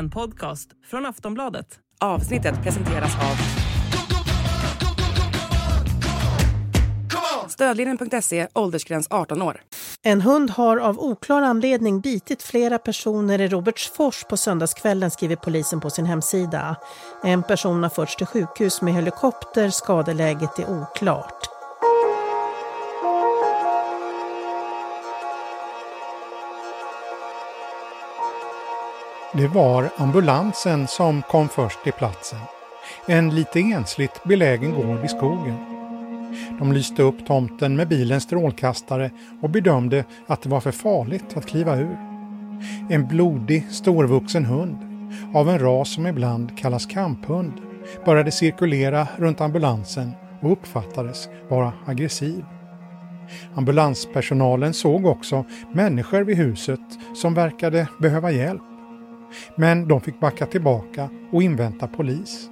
En 0.00 0.10
podcast 0.10 0.70
från 0.90 1.06
Aftonbladet. 1.06 1.66
Avsnittet 2.00 2.62
presenteras 2.62 3.14
av 3.14 3.36
Stödlinjen.se, 7.48 8.48
åldersgräns 8.54 9.06
18 9.10 9.42
år. 9.42 9.60
En 10.02 10.20
hund 10.20 10.50
har 10.50 10.76
av 10.76 11.00
oklar 11.00 11.42
anledning 11.42 12.00
bitit 12.00 12.42
flera 12.42 12.78
personer 12.78 13.40
i 13.40 13.48
Robertsfors 13.48 14.24
på 14.24 14.36
söndagskvällen, 14.36 15.10
skriver 15.10 15.36
polisen 15.36 15.80
på 15.80 15.90
sin 15.90 16.06
hemsida. 16.06 16.76
En 17.24 17.42
person 17.42 17.82
har 17.82 17.90
förts 17.90 18.16
till 18.16 18.26
sjukhus 18.26 18.82
med 18.82 18.94
helikopter. 18.94 19.70
Skadeläget 19.70 20.58
är 20.58 20.82
oklart. 20.82 21.59
Det 29.34 29.46
var 29.46 29.90
ambulansen 29.96 30.86
som 30.86 31.22
kom 31.22 31.48
först 31.48 31.84
till 31.84 31.92
platsen. 31.92 32.38
En 33.06 33.34
lite 33.34 33.60
ensligt 33.60 34.24
belägen 34.24 34.74
gård 34.74 35.04
i 35.04 35.08
skogen. 35.08 35.56
De 36.58 36.72
lyste 36.72 37.02
upp 37.02 37.26
tomten 37.26 37.76
med 37.76 37.88
bilens 37.88 38.22
strålkastare 38.24 39.10
och 39.42 39.50
bedömde 39.50 40.04
att 40.26 40.42
det 40.42 40.48
var 40.48 40.60
för 40.60 40.70
farligt 40.70 41.36
att 41.36 41.46
kliva 41.46 41.76
ur. 41.76 41.98
En 42.90 43.08
blodig, 43.08 43.66
storvuxen 43.70 44.44
hund, 44.44 44.78
av 45.34 45.48
en 45.48 45.58
ras 45.58 45.94
som 45.94 46.06
ibland 46.06 46.58
kallas 46.58 46.86
kamphund, 46.86 47.52
började 48.04 48.32
cirkulera 48.32 49.08
runt 49.16 49.40
ambulansen 49.40 50.12
och 50.42 50.52
uppfattades 50.52 51.28
vara 51.48 51.72
aggressiv. 51.86 52.44
Ambulanspersonalen 53.54 54.74
såg 54.74 55.06
också 55.06 55.44
människor 55.72 56.20
vid 56.20 56.36
huset 56.36 56.80
som 57.14 57.34
verkade 57.34 57.88
behöva 58.00 58.30
hjälp. 58.30 58.69
Men 59.56 59.88
de 59.88 60.00
fick 60.00 60.20
backa 60.20 60.46
tillbaka 60.46 61.08
och 61.30 61.42
invänta 61.42 61.86
polis. 61.86 62.50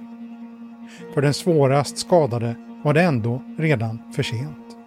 För 1.13 1.21
den 1.21 1.33
svårast 1.33 1.97
skadade 1.97 2.55
var 2.83 2.93
det 2.93 3.01
ändå 3.01 3.41
redan 3.57 3.99
för 4.15 4.23
sent. 4.23 4.77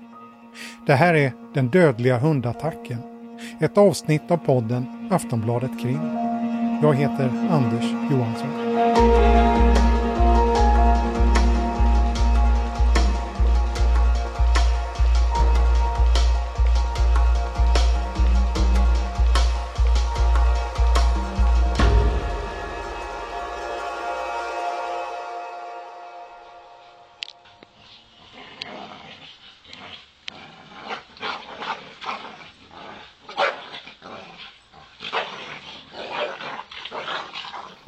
Det 0.86 0.94
här 0.94 1.14
är 1.14 1.32
Den 1.54 1.68
dödliga 1.68 2.18
hundattacken. 2.18 2.98
Ett 3.60 3.78
avsnitt 3.78 4.30
av 4.30 4.36
podden 4.36 5.08
Aftonbladet 5.10 5.80
Krim. 5.82 6.00
Jag 6.82 6.94
heter 6.94 7.30
Anders 7.50 7.84
Johansson. 8.10 9.81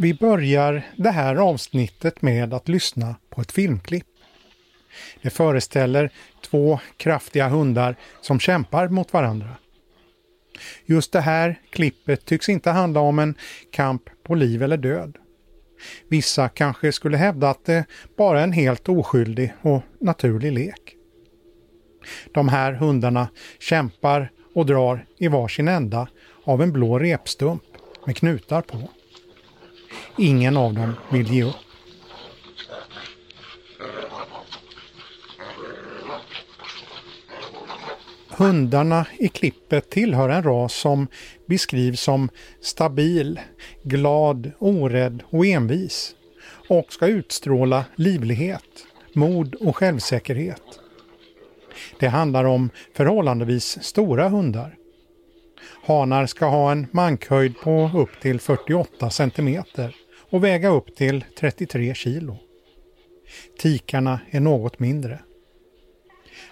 Vi 0.05 0.15
börjar 0.15 0.83
det 0.97 1.11
här 1.11 1.37
avsnittet 1.37 2.23
med 2.23 2.55
att 2.55 2.69
lyssna 2.69 3.17
på 3.31 3.41
ett 3.41 3.53
filmklipp. 3.53 4.07
Det 5.23 5.31
föreställer 5.31 6.11
två 6.51 6.81
kraftiga 6.97 7.49
hundar 7.49 7.97
som 8.21 8.41
kämpar 8.41 8.89
mot 8.89 9.13
varandra. 9.13 9.49
Just 10.87 11.13
det 11.13 11.21
här 11.21 11.61
klippet 11.71 12.25
tycks 12.25 12.49
inte 12.49 12.71
handla 12.71 13.01
om 13.01 13.19
en 13.19 13.35
kamp 13.73 14.03
på 14.27 14.35
liv 14.35 14.63
eller 14.63 14.77
död. 14.77 15.19
Vissa 16.09 16.49
kanske 16.49 16.93
skulle 16.93 17.17
hävda 17.17 17.51
att 17.51 17.65
det 17.65 17.85
bara 18.17 18.41
är 18.41 18.45
en 18.45 18.53
helt 18.53 18.89
oskyldig 18.89 19.53
och 19.63 19.83
naturlig 20.01 20.53
lek. 20.53 20.95
De 22.35 22.49
här 22.49 22.73
hundarna 22.73 23.29
kämpar 23.61 24.31
och 24.55 24.67
drar 24.67 25.07
i 25.19 25.29
varsin 25.29 25.69
ända 25.69 26.09
av 26.45 26.63
en 26.63 26.73
blå 26.73 26.99
repstump 26.99 27.63
med 28.07 28.17
knutar 28.17 28.63
på. 28.63 28.89
Ingen 30.19 30.57
av 30.57 30.75
dem 30.75 30.95
vill 31.11 31.33
ge 31.33 31.43
upp. 31.43 31.55
Hundarna 38.29 39.07
i 39.19 39.29
klippet 39.29 39.91
tillhör 39.91 40.29
en 40.29 40.43
ras 40.43 40.75
som 40.75 41.07
beskrivs 41.47 42.01
som 42.01 42.29
stabil, 42.61 43.41
glad, 43.83 44.51
orädd 44.59 45.23
och 45.31 45.47
envis 45.47 46.15
och 46.69 46.93
ska 46.93 47.07
utstråla 47.07 47.85
livlighet, 47.97 48.87
mod 49.15 49.55
och 49.55 49.77
självsäkerhet. 49.77 50.63
Det 51.99 52.09
handlar 52.09 52.45
om 52.45 52.71
förhållandevis 52.95 53.79
stora 53.83 54.29
hundar. 54.29 54.77
Hanar 55.87 56.27
ska 56.27 56.47
ha 56.47 56.73
en 56.73 56.87
mankhöjd 56.91 57.59
på 57.59 57.91
upp 57.95 58.21
till 58.21 58.41
48 58.41 59.11
centimeter 59.11 59.97
och 60.35 60.45
väga 60.45 60.69
upp 60.69 60.97
till 60.97 61.25
33 61.39 61.95
kilo. 61.95 62.37
Tikarna 63.59 64.21
är 64.31 64.41
något 64.41 64.79
mindre. 64.79 65.19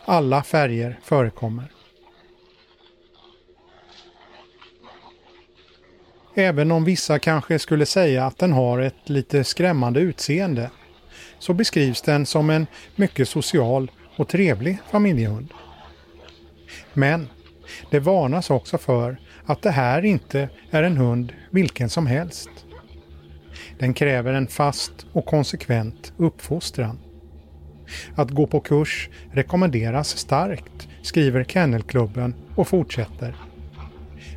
Alla 0.05 0.43
färger 0.43 0.99
förekommer. 1.03 1.65
Även 6.35 6.71
om 6.73 6.85
vissa 6.85 7.19
kanske 7.19 7.59
skulle 7.59 7.87
säga 7.87 8.27
att 8.27 8.39
den 8.39 8.53
har 8.53 8.79
ett 8.79 9.09
lite 9.09 9.45
skrämmande 9.45 10.01
utseende 10.01 10.71
så 11.39 11.55
beskrivs 11.55 12.03
den 12.03 12.27
som 12.27 12.51
en 12.51 12.67
mycket 12.97 13.29
social 13.29 13.91
och 14.17 14.29
trevlig 14.29 14.79
familjehund. 14.91 15.49
Men 16.93 17.29
det 17.91 18.01
varnas 18.01 18.51
också 18.51 18.79
för 18.79 19.17
att 19.45 19.63
det 19.63 19.71
här 19.71 20.05
inte 20.05 20.49
är 20.71 20.83
en 20.83 20.97
hund 20.97 21.33
vilken 21.51 21.91
som 21.91 22.07
helst. 22.07 22.51
Den 23.79 23.95
kräver 23.95 24.33
en 24.33 24.47
fast 24.47 25.07
och 25.13 25.27
konsekvent 25.27 26.13
uppfostran. 26.17 26.99
Att 28.15 28.31
gå 28.31 28.47
på 28.47 28.61
kurs 28.61 29.09
rekommenderas 29.33 30.09
starkt, 30.09 30.89
skriver 31.03 31.45
Kennelklubben 31.45 32.35
och 32.57 32.69
fortsätter. 32.69 33.37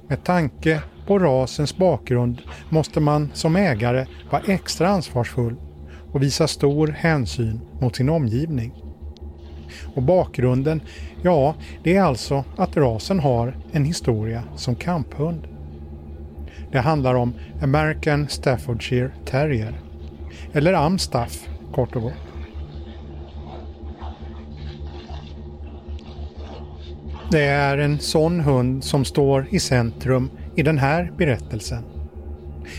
Med 0.08 0.24
tanke 0.24 0.82
på 1.08 1.20
rasens 1.20 1.78
bakgrund 1.78 2.42
måste 2.70 3.00
man 3.00 3.32
som 3.34 3.56
ägare 3.56 4.06
vara 4.32 4.42
extra 4.48 4.88
ansvarsfull 4.88 5.56
och 6.12 6.24
visa 6.24 6.48
stor 6.48 6.88
hänsyn 6.88 7.62
mot 7.82 7.96
sin 7.96 8.10
omgivning. 8.10 8.74
Och 9.96 10.04
bakgrunden, 10.04 10.82
ja, 11.22 11.56
det 11.84 11.96
är 11.96 12.02
alltså 12.02 12.44
att 12.58 12.78
rasen 12.78 13.20
har 13.20 13.58
en 13.72 13.86
historia 13.86 14.44
som 14.56 14.76
kamphund. 14.76 15.55
Det 16.72 16.80
handlar 16.80 17.16
om 17.16 17.34
American 17.62 18.28
Staffordshire 18.30 19.12
Terrier. 19.26 19.80
Eller 20.54 20.74
Amstaff 20.74 21.48
kort 21.74 21.96
och 21.96 22.02
gott. 22.02 22.14
Det 27.32 27.44
är 27.44 27.78
en 27.78 28.00
sån 28.00 28.40
hund 28.40 28.84
som 28.84 29.06
står 29.06 29.48
i 29.50 29.60
centrum 29.60 30.30
i 30.56 30.64
den 30.64 30.78
här 30.78 31.12
berättelsen. 31.18 31.84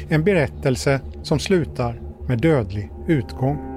En 0.09 0.25
berättelse 0.25 1.01
som 1.23 1.39
slutar 1.39 2.01
med 2.29 2.39
dödlig 2.41 2.91
utgång. 3.07 3.76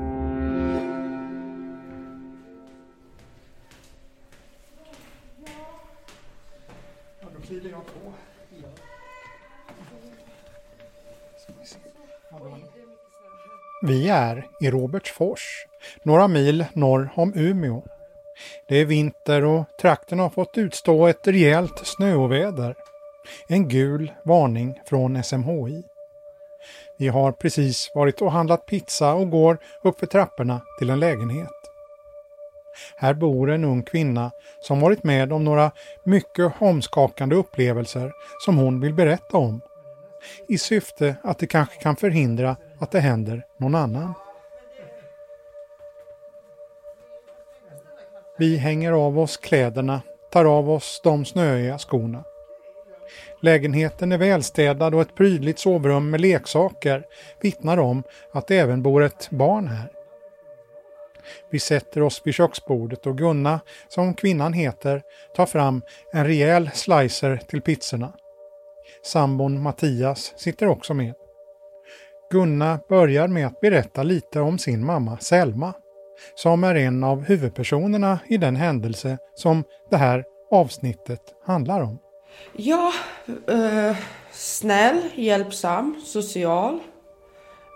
Vi 13.89 14.09
är 14.09 14.47
i 14.61 14.71
Robertsfors, 14.71 15.65
några 16.03 16.27
mil 16.27 16.65
norr 16.73 17.09
om 17.15 17.33
Umeå. 17.35 17.83
Det 18.67 18.75
är 18.75 18.85
vinter 18.85 19.45
och 19.45 19.65
trakten 19.81 20.19
har 20.19 20.29
fått 20.29 20.57
utstå 20.57 21.07
ett 21.07 21.27
rejält 21.27 21.81
snöoväder. 21.83 22.75
En 23.47 23.67
gul 23.67 24.11
varning 24.23 24.79
från 24.85 25.23
SMHI. 25.23 25.83
Vi 26.97 27.07
har 27.07 27.31
precis 27.31 27.91
varit 27.93 28.21
och 28.21 28.31
handlat 28.31 28.65
pizza 28.65 29.13
och 29.13 29.29
går 29.29 29.57
uppför 29.83 30.07
trapporna 30.07 30.61
till 30.79 30.89
en 30.89 30.99
lägenhet. 30.99 31.49
Här 32.97 33.13
bor 33.13 33.49
en 33.51 33.65
ung 33.65 33.83
kvinna 33.83 34.31
som 34.59 34.79
varit 34.79 35.03
med 35.03 35.33
om 35.33 35.43
några 35.43 35.71
mycket 36.03 36.53
omskakande 36.59 37.35
upplevelser 37.35 38.11
som 38.45 38.57
hon 38.57 38.81
vill 38.81 38.93
berätta 38.93 39.37
om. 39.37 39.61
I 40.47 40.57
syfte 40.57 41.15
att 41.23 41.39
det 41.39 41.47
kanske 41.47 41.81
kan 41.81 41.95
förhindra 41.95 42.55
att 42.79 42.91
det 42.91 42.99
händer 42.99 43.45
någon 43.57 43.75
annan. 43.75 44.13
Vi 48.37 48.57
hänger 48.57 48.91
av 48.91 49.19
oss 49.19 49.37
kläderna, 49.37 50.01
tar 50.31 50.45
av 50.45 50.69
oss 50.69 51.01
de 51.03 51.25
snöiga 51.25 51.77
skorna. 51.77 52.23
Lägenheten 53.41 54.11
är 54.11 54.17
välstädad 54.17 54.95
och 54.95 55.01
ett 55.01 55.15
prydligt 55.15 55.59
sovrum 55.59 56.09
med 56.09 56.21
leksaker 56.21 57.05
vittnar 57.41 57.77
om 57.77 58.03
att 58.31 58.47
det 58.47 58.57
även 58.57 58.83
bor 58.83 59.03
ett 59.03 59.29
barn 59.29 59.67
här. 59.67 59.91
Vi 61.49 61.59
sätter 61.59 62.01
oss 62.01 62.21
vid 62.25 62.33
köksbordet 62.33 63.05
och 63.05 63.17
Gunna, 63.17 63.59
som 63.87 64.13
kvinnan 64.13 64.53
heter, 64.53 65.01
tar 65.35 65.45
fram 65.45 65.81
en 66.13 66.25
rejäl 66.25 66.69
slicer 66.73 67.37
till 67.47 67.61
pizzorna. 67.61 68.13
Sambon 69.03 69.61
Mattias 69.61 70.33
sitter 70.37 70.67
också 70.67 70.93
med. 70.93 71.13
Gunna 72.31 72.79
börjar 72.89 73.27
med 73.27 73.47
att 73.47 73.61
berätta 73.61 74.03
lite 74.03 74.39
om 74.39 74.57
sin 74.57 74.85
mamma 74.85 75.17
Selma, 75.17 75.73
som 76.35 76.63
är 76.63 76.75
en 76.75 77.03
av 77.03 77.23
huvudpersonerna 77.23 78.19
i 78.27 78.37
den 78.37 78.55
händelse 78.55 79.17
som 79.35 79.63
det 79.89 79.97
här 79.97 80.23
avsnittet 80.51 81.21
handlar 81.45 81.81
om. 81.81 81.99
Ja, 82.53 82.93
eh, 83.47 83.97
snäll, 84.31 85.01
hjälpsam, 85.15 86.01
social. 86.05 86.79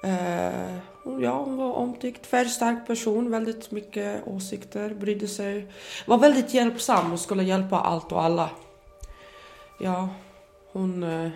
Eh, 0.04 0.76
ja, 1.22 1.44
hon 1.44 1.58
var 1.58 1.74
omtyckt, 1.74 2.26
färgstark 2.26 2.88
person, 2.88 3.32
väldigt 3.32 3.72
mycket 3.72 4.28
åsikter, 4.28 4.94
brydde 4.94 5.28
sig. 5.28 5.68
Var 6.08 6.18
väldigt 6.18 6.54
hjälpsam 6.54 7.14
och 7.14 7.20
skulle 7.20 7.44
hjälpa 7.44 7.80
allt 7.80 8.12
och 8.12 8.24
alla. 8.24 8.50
Ja, 9.80 10.10
hon 10.72 11.04
eh, 11.04 11.30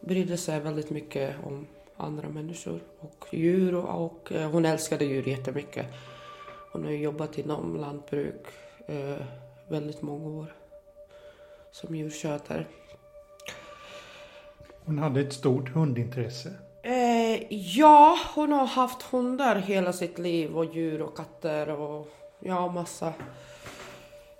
brydde 0.00 0.36
sig 0.36 0.60
väldigt 0.60 0.90
mycket 0.90 1.36
om 1.44 1.66
andra 2.02 2.28
människor 2.28 2.80
och 3.00 3.26
djur 3.30 3.74
och, 3.74 4.04
och 4.04 4.32
eh, 4.32 4.50
hon 4.50 4.64
älskade 4.64 5.04
djur 5.04 5.28
jättemycket. 5.28 5.86
Hon 6.72 6.84
har 6.84 6.90
jobbat 6.90 7.38
inom 7.38 7.76
lantbruk 7.76 8.46
eh, 8.86 9.26
väldigt 9.68 10.02
många 10.02 10.28
år 10.28 10.54
som 11.72 11.96
djurskötare. 11.96 12.66
Hon 14.84 14.98
hade 14.98 15.20
ett 15.20 15.32
stort 15.32 15.68
hundintresse. 15.68 16.52
Eh, 16.82 17.52
ja, 17.52 18.18
hon 18.34 18.52
har 18.52 18.66
haft 18.66 19.02
hundar 19.02 19.56
hela 19.56 19.92
sitt 19.92 20.18
liv 20.18 20.56
och 20.56 20.74
djur 20.74 21.02
och 21.02 21.16
katter 21.16 21.68
och 21.68 22.08
ja, 22.40 22.72
massa. 22.72 23.12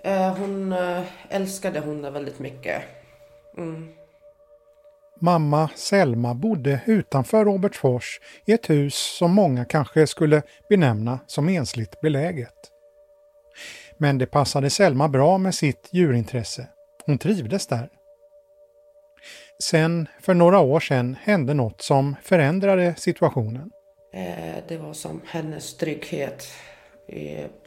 Eh, 0.04 0.36
hon 0.36 0.72
eh, 0.72 1.02
älskade 1.28 1.80
hundar 1.80 2.10
väldigt 2.10 2.38
mycket. 2.38 2.82
Mm. 3.56 3.88
Mamma 5.22 5.70
Selma 5.74 6.34
bodde 6.34 6.80
utanför 6.86 7.44
Robertsfors 7.44 8.20
i 8.46 8.52
ett 8.52 8.70
hus 8.70 8.94
som 8.94 9.34
många 9.34 9.64
kanske 9.64 10.06
skulle 10.06 10.42
benämna 10.68 11.20
som 11.26 11.48
ensligt 11.48 12.00
beläget. 12.00 12.54
Men 13.98 14.18
det 14.18 14.26
passade 14.26 14.70
Selma 14.70 15.08
bra 15.08 15.38
med 15.38 15.54
sitt 15.54 15.88
djurintresse. 15.92 16.66
Hon 17.06 17.18
trivdes 17.18 17.66
där. 17.66 17.88
Sen, 19.62 20.08
för 20.20 20.34
några 20.34 20.60
år 20.60 20.80
sedan, 20.80 21.16
hände 21.20 21.54
något 21.54 21.82
som 21.82 22.16
förändrade 22.22 22.94
situationen. 22.94 23.70
Eh, 24.12 24.56
det 24.68 24.76
var 24.76 24.92
som 24.92 25.20
hennes 25.26 25.76
trygghet 25.76 26.46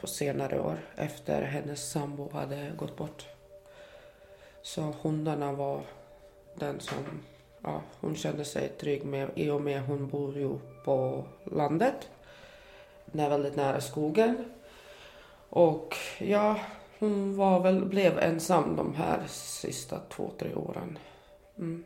på 0.00 0.06
senare 0.06 0.60
år 0.60 0.76
efter 0.96 1.42
hennes 1.42 1.90
sambo 1.90 2.30
hade 2.32 2.72
gått 2.76 2.96
bort. 2.96 3.26
Så 4.62 4.94
hundarna 5.02 5.52
var 5.52 5.80
den 6.54 6.80
som 6.80 6.96
ja, 7.66 7.80
hon 8.00 8.16
kände 8.16 8.44
sig 8.44 8.68
trygg 8.68 9.04
med 9.04 9.28
i 9.34 9.50
och 9.50 9.60
med 9.60 9.82
hon 9.82 10.08
bor 10.08 10.36
ju 10.36 10.58
på 10.84 11.24
landet. 11.44 12.08
väldigt 13.04 13.56
nära 13.56 13.80
skogen. 13.80 14.44
Och 15.50 15.96
ja, 16.18 16.60
hon 16.98 17.36
var 17.36 17.60
väl, 17.60 17.84
blev 17.84 18.18
ensam 18.18 18.76
de 18.76 18.94
här 18.94 19.22
sista 19.28 20.00
två, 20.08 20.30
tre 20.38 20.54
åren. 20.54 20.98
Mm. 21.58 21.84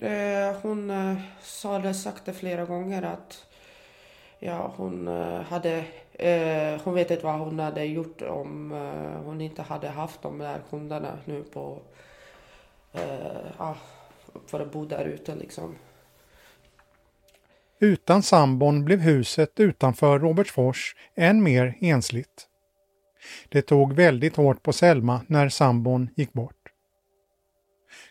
Eh, 0.00 0.56
hon 0.62 0.90
eh, 0.90 1.16
sa 1.40 1.78
det, 1.78 1.94
sagt 1.94 2.24
det 2.24 2.32
flera 2.32 2.64
gånger 2.64 3.02
att 3.02 3.46
ja, 4.38 4.72
hon 4.76 5.08
eh, 5.08 5.40
hade 5.40 5.84
eh, 6.12 6.80
hon 6.84 6.94
vet 6.94 7.10
inte 7.10 7.24
vad 7.24 7.38
hon 7.38 7.58
hade 7.58 7.84
gjort 7.84 8.22
om 8.22 8.72
eh, 8.72 9.22
hon 9.24 9.40
inte 9.40 9.62
hade 9.62 9.88
haft 9.88 10.22
de 10.22 10.38
där 10.38 10.60
hundarna 10.70 11.18
nu 11.24 11.42
på 11.42 11.78
eh, 12.92 13.46
ah, 13.58 13.74
för 14.46 14.60
att 14.60 14.72
bo 14.72 14.84
där 14.84 15.04
ute 15.04 15.34
liksom. 15.34 15.74
Utan 17.80 18.22
sambon 18.22 18.84
blev 18.84 19.00
huset 19.00 19.60
utanför 19.60 20.18
Robertsfors 20.18 20.96
än 21.14 21.42
mer 21.42 21.78
ensligt. 21.80 22.46
Det 23.48 23.62
tog 23.62 23.92
väldigt 23.92 24.36
hårt 24.36 24.62
på 24.62 24.72
Selma 24.72 25.20
när 25.26 25.48
sambon 25.48 26.10
gick 26.16 26.32
bort. 26.32 26.52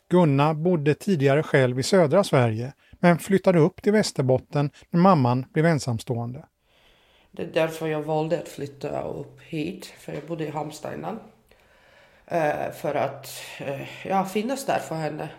Gunna 0.10 0.54
bodde 0.54 0.94
tidigare 0.94 1.44
själv 1.44 1.80
i 1.80 1.84
södra 1.84 2.24
Sverige 2.24 2.74
men 2.92 3.20
flyttade 3.20 3.60
upp 3.60 3.82
till 3.82 3.94
Västerbotten 3.94 4.72
när 4.90 5.00
mamman 5.00 5.46
blev 5.54 5.66
ensamstående. 5.66 6.46
Det 7.32 7.44
är 7.44 7.52
därför 7.54 7.88
jag 7.88 8.02
valde 8.02 8.40
att 8.40 8.48
flytta 8.48 9.02
upp 9.02 9.42
hit, 9.42 9.86
för 9.86 10.14
jag 10.14 10.24
bodde 10.24 10.46
i 10.46 10.50
Halmstad 10.50 10.94
innan. 10.94 11.20
Eh, 12.28 12.72
för 12.72 12.96
att 12.96 13.30
eh, 13.60 14.08
ja, 14.08 14.26
finnas 14.26 14.66
där 14.66 14.80
för 14.80 14.96
henne. 14.96 15.30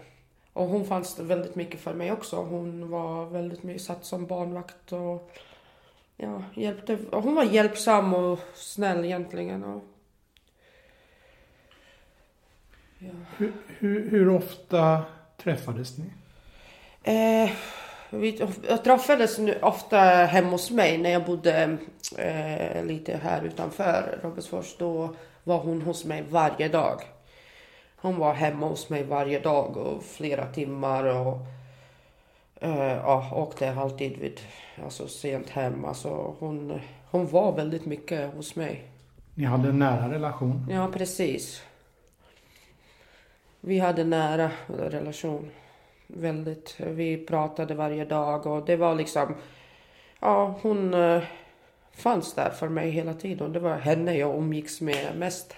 Och 0.56 0.66
hon 0.66 0.84
fanns 0.84 1.18
väldigt 1.18 1.54
mycket 1.54 1.80
för 1.80 1.94
mig 1.94 2.12
också. 2.12 2.36
Hon 2.36 2.90
var 2.90 3.26
väldigt 3.26 3.62
mycket 3.62 3.82
satt 3.82 4.04
som 4.04 4.26
barnvakt 4.26 4.92
och 4.92 5.30
ja, 6.16 6.42
hjälpte. 6.54 6.98
Hon 7.12 7.34
var 7.34 7.44
hjälpsam 7.44 8.14
och 8.14 8.38
snäll 8.54 9.04
egentligen. 9.04 9.64
Och, 9.64 9.84
ja. 12.98 13.10
hur, 13.36 13.52
hur, 13.66 14.10
hur, 14.10 14.28
ofta 14.28 15.02
träffades 15.36 15.94
ni? 15.98 16.10
Eh, 17.02 17.50
vi 18.10 18.32
träffades 18.84 19.38
nu 19.38 19.58
ofta 19.62 19.98
hemma 20.06 20.50
hos 20.50 20.70
mig 20.70 20.98
när 20.98 21.10
jag 21.10 21.24
bodde 21.24 21.78
eh, 22.18 22.84
lite 22.84 23.16
här 23.16 23.44
utanför 23.44 24.18
Robertsfors. 24.22 24.76
Då 24.78 25.16
var 25.44 25.58
hon 25.58 25.82
hos 25.82 26.04
mig 26.04 26.24
varje 26.30 26.68
dag. 26.68 27.15
Hon 28.06 28.18
var 28.18 28.34
hemma 28.34 28.66
hos 28.66 28.90
mig 28.90 29.04
varje 29.04 29.38
dag 29.38 29.76
och 29.76 30.02
flera 30.02 30.46
timmar 30.46 31.04
och 31.04 31.38
uh, 32.64 32.92
ja, 32.92 33.30
åkte 33.34 33.72
alltid 33.72 34.18
vid, 34.18 34.40
alltså 34.84 35.08
sent 35.08 35.50
hem. 35.50 35.84
Alltså 35.84 36.34
hon, 36.38 36.80
hon 37.10 37.26
var 37.26 37.52
väldigt 37.52 37.86
mycket 37.86 38.34
hos 38.34 38.56
mig. 38.56 38.84
Ni 39.34 39.44
hade 39.44 39.68
en 39.68 39.78
nära 39.78 40.12
relation? 40.12 40.66
Ja, 40.70 40.88
precis. 40.92 41.62
Vi 43.60 43.78
hade 43.78 44.04
nära 44.04 44.50
relation. 44.66 45.50
Väldigt. 46.06 46.76
Vi 46.78 47.26
pratade 47.26 47.74
varje 47.74 48.04
dag 48.04 48.46
och 48.46 48.66
det 48.66 48.76
var 48.76 48.94
liksom, 48.94 49.34
ja 50.20 50.54
hon 50.62 50.94
uh, 50.94 51.22
fanns 51.92 52.34
där 52.34 52.50
för 52.50 52.68
mig 52.68 52.90
hela 52.90 53.14
tiden. 53.14 53.52
Det 53.52 53.60
var 53.60 53.76
henne 53.76 54.14
jag 54.14 54.36
umgicks 54.36 54.80
med 54.80 55.16
mest. 55.18 55.56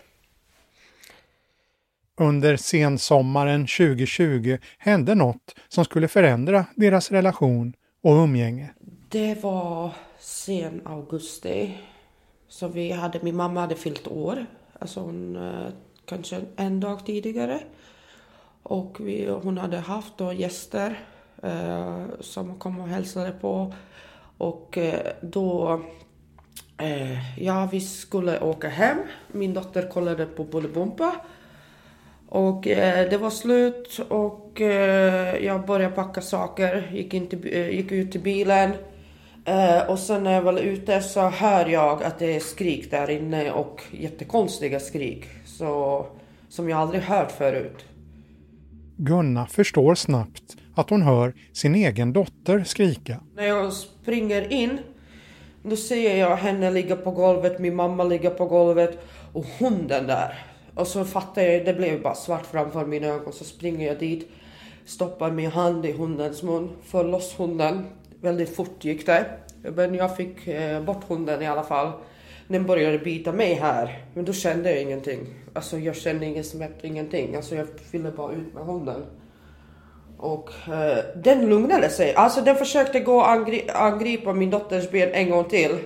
Under 2.21 2.57
sensommaren 2.57 3.67
2020 3.67 4.59
hände 4.79 5.15
något 5.15 5.55
som 5.69 5.85
skulle 5.85 6.09
förändra 6.09 6.65
deras 6.75 7.11
relation 7.11 7.75
och 8.03 8.13
umgänge. 8.13 8.71
Det 9.09 9.43
var 9.43 9.91
sen 10.19 10.81
augusti. 10.85 11.79
som 12.49 12.73
vi 12.73 12.93
hade, 12.93 13.19
min 13.23 13.37
mamma 13.37 13.61
hade 13.61 13.75
fyllt 13.75 14.09
år. 14.09 14.47
Alltså 14.79 15.01
hon, 15.01 15.37
eh, 15.37 15.73
kanske 16.05 16.41
en 16.57 16.81
dag 16.81 17.07
tidigare. 17.07 17.61
Och 18.63 18.97
vi, 19.01 19.29
hon 19.43 19.59
hade 19.59 19.79
haft 19.79 20.19
då 20.19 20.33
gäster 20.33 20.99
eh, 21.43 22.05
som 22.21 22.59
kom 22.59 22.81
och 22.81 22.89
hälsade 22.89 23.31
på. 23.31 23.75
Och 24.39 24.79
eh, 24.79 25.13
då, 25.23 25.81
eh, 26.79 27.41
ja 27.43 27.69
vi 27.73 27.81
skulle 27.81 28.41
åka 28.41 28.69
hem. 28.69 28.99
Min 29.33 29.55
dotter 29.55 29.89
kollade 29.89 30.27
på 30.27 30.45
Bolibompa. 30.45 31.15
Och 32.29 32.67
eh, 32.67 33.11
det 33.11 33.17
var 33.17 33.31
slut 33.31 34.01
och 34.09 34.61
eh, 34.61 35.45
jag 35.45 35.67
började 35.67 35.95
packa 35.95 36.21
saker, 36.21 36.91
gick, 36.93 37.15
in 37.15 37.27
till, 37.27 37.49
eh, 37.53 37.71
gick 37.71 37.93
ut 37.93 38.13
till 38.13 38.21
bilen. 38.21 38.71
Eh, 39.45 39.91
och 39.91 39.99
sen 39.99 40.25
när 40.25 40.33
jag 40.33 40.43
var 40.43 40.59
ute 40.59 41.01
så 41.01 41.29
hör 41.29 41.67
jag 41.67 42.03
att 42.03 42.19
det 42.19 42.37
är 42.37 42.41
skrik 42.41 42.91
där 42.91 43.11
inne 43.11 43.51
och 43.51 43.83
jättekonstiga 43.91 44.81
skrik. 44.81 45.25
Så, 45.45 46.07
som 46.49 46.69
jag 46.69 46.79
aldrig 46.79 47.03
hört 47.03 47.33
förut. 47.33 47.85
Gunna 48.97 49.47
förstår 49.47 49.95
snabbt 49.95 50.57
att 50.75 50.91
hon 50.91 51.03
hör 51.03 51.35
sin 51.53 51.75
egen 51.75 52.13
dotter 52.13 52.65
skrika. 52.65 53.21
När 53.37 53.47
jag 53.47 53.73
springer 53.73 54.53
in 54.53 54.79
då 55.63 55.77
ser 55.77 56.17
jag 56.17 56.37
henne 56.37 56.71
ligga 56.71 56.97
på 56.97 57.11
golvet, 57.11 57.59
min 57.59 57.75
mamma 57.75 58.05
ligga 58.05 58.31
på 58.31 58.47
golvet 58.47 58.99
och 59.33 59.45
hunden 59.59 60.07
där. 60.07 60.35
Och 60.79 60.87
så 60.87 61.05
fattar 61.05 61.43
jag, 61.43 61.65
det 61.65 61.75
blev 61.75 62.03
bara 62.03 62.15
svart 62.15 62.47
framför 62.47 62.87
mina 62.87 63.07
ögon. 63.07 63.33
Så 63.33 63.45
springer 63.45 63.87
jag 63.87 63.99
dit, 63.99 64.29
stoppar 64.85 65.31
min 65.31 65.51
hand 65.51 65.87
i 65.87 65.93
hundens 65.93 66.43
mun, 66.43 66.71
får 66.85 67.05
loss 67.05 67.35
hunden. 67.39 67.87
Väldigt 68.21 68.57
fort 68.57 68.85
gick 68.85 69.07
det. 69.07 69.25
Men 69.63 69.95
jag 69.95 70.17
fick 70.17 70.47
eh, 70.47 70.83
bort 70.83 71.05
hunden 71.09 71.43
i 71.43 71.47
alla 71.47 71.63
fall. 71.63 71.93
den 72.49 72.67
började 72.67 72.99
bita 72.99 73.33
mig 73.33 73.55
här. 73.55 74.05
Men 74.15 74.25
då 74.25 74.33
kände 74.33 74.71
jag 74.71 74.83
ingenting. 74.83 75.27
Alltså 75.53 75.79
jag 75.79 75.97
kände 75.97 76.27
ingen 76.27 76.45
smärta, 76.45 76.87
ingenting. 76.87 77.37
Alltså 77.37 77.55
jag 77.55 77.67
ville 77.91 78.11
bara 78.11 78.33
ut 78.33 78.55
med 78.55 78.65
hunden. 78.65 79.05
Och 80.19 80.51
eh, 80.69 81.05
den 81.17 81.49
lugnade 81.49 81.89
sig. 81.89 82.15
Alltså 82.15 82.41
den 82.41 82.57
försökte 82.57 83.01
gå 83.01 83.17
och 83.17 83.31
angri 83.31 83.71
angripa 83.75 84.33
min 84.33 84.51
dotters 84.51 84.91
ben 84.91 85.11
en 85.13 85.31
gång 85.31 85.45
till. 85.45 85.79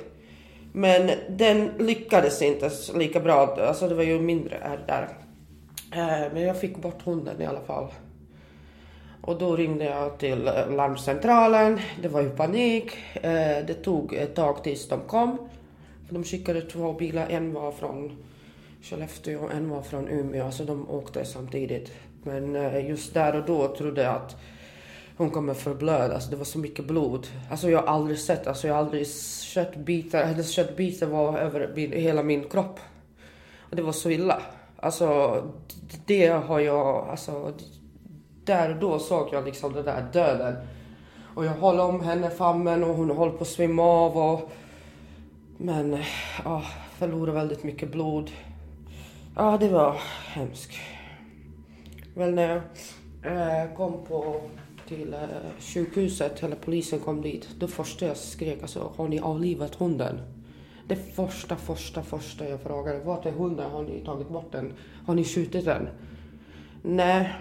Men 0.73 1.11
den 1.29 1.71
lyckades 1.79 2.43
inte 2.43 2.71
lika 2.95 3.21
bra. 3.21 3.57
Alltså 3.61 3.89
det 3.89 3.95
var 3.95 4.03
ju 4.03 4.21
mindre 4.21 4.57
ärr 4.57 4.85
där. 4.87 5.09
Eh, 5.93 6.33
men 6.33 6.43
jag 6.43 6.61
fick 6.61 6.77
bort 6.77 7.03
hunden 7.03 7.41
i 7.43 7.47
alla 7.47 7.61
fall. 7.61 7.89
Och 9.21 9.39
då 9.39 9.57
ringde 9.57 9.85
jag 9.85 10.19
till 10.19 10.49
eh, 10.49 10.71
larmcentralen. 10.71 11.81
Det 12.03 12.09
var 12.09 12.21
ju 12.21 12.31
panik. 12.31 12.93
Eh, 13.15 13.67
det 13.67 13.75
tog 13.85 14.15
ett 14.15 14.35
tag 14.35 14.65
tills 14.65 14.89
de 14.89 15.01
kom. 15.01 15.39
De 16.09 16.25
skickade 16.25 16.61
två 16.61 16.93
bilar. 16.93 17.27
En 17.31 17.53
var 17.53 17.73
från 17.73 18.17
Skellefteå 18.83 19.45
och 19.45 19.53
en 19.53 19.71
var 19.71 19.83
från 19.83 20.09
Umeå. 20.09 20.51
Så 20.51 20.65
de 20.65 20.91
åkte 20.91 21.25
samtidigt. 21.25 21.93
Men 22.25 22.55
just 22.87 23.15
där 23.15 23.37
och 23.37 23.47
då 23.47 23.77
trodde 23.77 24.03
jag 24.03 24.15
att 24.15 24.37
hon 25.17 25.31
kommer 25.31 25.55
förblöda. 25.55 26.15
Alltså 26.15 26.31
det 26.31 26.37
var 26.37 26.45
så 26.45 26.59
mycket 26.59 26.85
blod. 26.85 27.27
Alltså 27.51 27.71
jag 27.71 27.83
har 27.83 27.87
aldrig 27.87 28.19
sett, 28.19 28.47
alltså 28.47 28.67
jag 28.67 28.75
har 28.75 28.83
aldrig 28.83 29.07
köttbitar, 29.55 30.25
hennes 30.25 30.51
köttbitar 30.51 31.07
var 31.07 31.39
över 31.39 31.73
min, 31.77 31.93
hela 31.93 32.23
min 32.23 32.49
kropp. 32.49 32.81
Och 33.71 33.77
det 33.77 33.83
var 33.83 33.93
så 33.93 34.11
illa. 34.11 34.43
Alltså 34.77 35.37
det 36.07 36.29
har 36.29 36.61
jag, 36.61 37.09
alltså 37.09 37.53
där 38.45 38.71
och 38.71 38.81
då 38.81 38.99
såg 38.99 39.29
jag 39.33 39.45
liksom 39.45 39.73
den 39.73 39.85
där 39.85 40.07
döden. 40.13 40.57
Och 41.35 41.45
jag 41.45 41.53
håller 41.53 41.85
om 41.85 42.01
henne 42.01 42.31
famnen 42.31 42.85
och 42.85 42.95
hon 42.95 43.11
håller 43.11 43.33
på 43.33 43.43
att 43.43 43.49
svimma 43.49 43.83
av 43.83 44.17
och... 44.17 44.51
Men, 45.57 45.99
ja, 46.45 46.63
förlorade 46.99 47.33
väldigt 47.33 47.65
mycket 47.65 47.93
blod. 47.93 48.31
Ja, 49.37 49.57
det 49.61 49.69
var 49.69 49.97
hemskt. 50.27 50.73
Väl 52.15 52.35
när 52.35 52.49
jag 52.49 52.63
eh, 53.33 53.75
kom 53.77 54.05
på 54.09 54.41
till 54.97 55.15
eh, 55.15 55.21
sjukhuset, 55.59 56.43
eller 56.43 56.57
polisen 56.57 56.99
kom 56.99 57.23
dit, 57.23 57.49
då 57.59 57.69
första 57.69 58.07
jag 58.07 58.17
skrek 58.17 58.63
alltså, 58.63 58.93
har 58.97 59.09
ni 59.09 59.21
avlivat 59.21 59.75
hunden? 59.75 60.21
Det 60.89 60.97
första, 60.97 61.57
första, 61.57 62.03
första 62.03 62.49
jag 62.49 62.61
frågade, 62.61 62.99
vart 63.05 63.27
är 63.27 63.33
hunden? 63.33 63.71
Har 63.71 63.83
ni 63.83 64.05
tagit 64.05 64.29
bort 64.29 64.53
den? 64.53 64.73
Har 65.07 65.15
ni 65.15 65.25
skjutit 65.25 65.65
den? 65.65 65.89
Nej, 66.83 67.33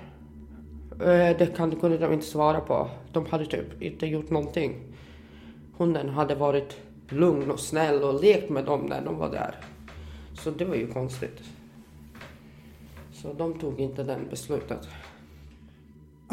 eh, 0.92 1.38
det 1.38 1.56
kan, 1.56 1.76
kunde 1.76 1.98
de 1.98 2.14
inte 2.14 2.26
svara 2.26 2.60
på. 2.60 2.90
De 3.12 3.26
hade 3.26 3.46
typ 3.46 3.82
inte 3.82 4.06
gjort 4.06 4.30
någonting. 4.30 4.76
Hunden 5.78 6.10
hade 6.10 6.36
varit 6.36 6.78
lugn 7.10 7.52
och 7.52 7.60
snäll 7.60 8.04
och 8.04 8.22
lekt 8.22 8.50
med 8.50 8.66
dem 8.66 8.82
när 8.82 9.06
de 9.06 9.18
var 9.18 9.30
där. 9.30 9.56
Så 10.34 10.52
det 10.52 10.66
var 10.66 10.76
ju 10.76 10.88
konstigt. 10.88 11.42
Så 13.14 13.34
de 13.34 13.60
tog 13.60 13.80
inte 13.80 14.04
den 14.04 14.28
beslutet. 14.30 14.88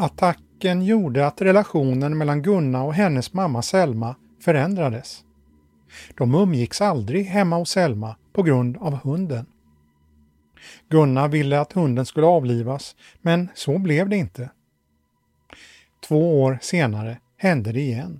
Attacken 0.01 0.85
gjorde 0.85 1.27
att 1.27 1.41
relationen 1.41 2.17
mellan 2.17 2.41
Gunna 2.41 2.83
och 2.83 2.93
hennes 2.93 3.33
mamma 3.33 3.61
Selma 3.61 4.15
förändrades. 4.41 5.23
De 6.17 6.35
umgicks 6.35 6.81
aldrig 6.81 7.25
hemma 7.25 7.55
hos 7.57 7.69
Selma 7.69 8.15
på 8.33 8.43
grund 8.43 8.77
av 8.77 8.93
hunden. 8.93 9.45
Gunna 10.89 11.27
ville 11.27 11.59
att 11.59 11.73
hunden 11.73 12.05
skulle 12.05 12.27
avlivas, 12.27 12.95
men 13.21 13.47
så 13.55 13.77
blev 13.77 14.09
det 14.09 14.17
inte. 14.17 14.49
Två 16.07 16.43
år 16.43 16.59
senare 16.61 17.17
hände 17.37 17.71
det 17.71 17.81
igen. 17.81 18.19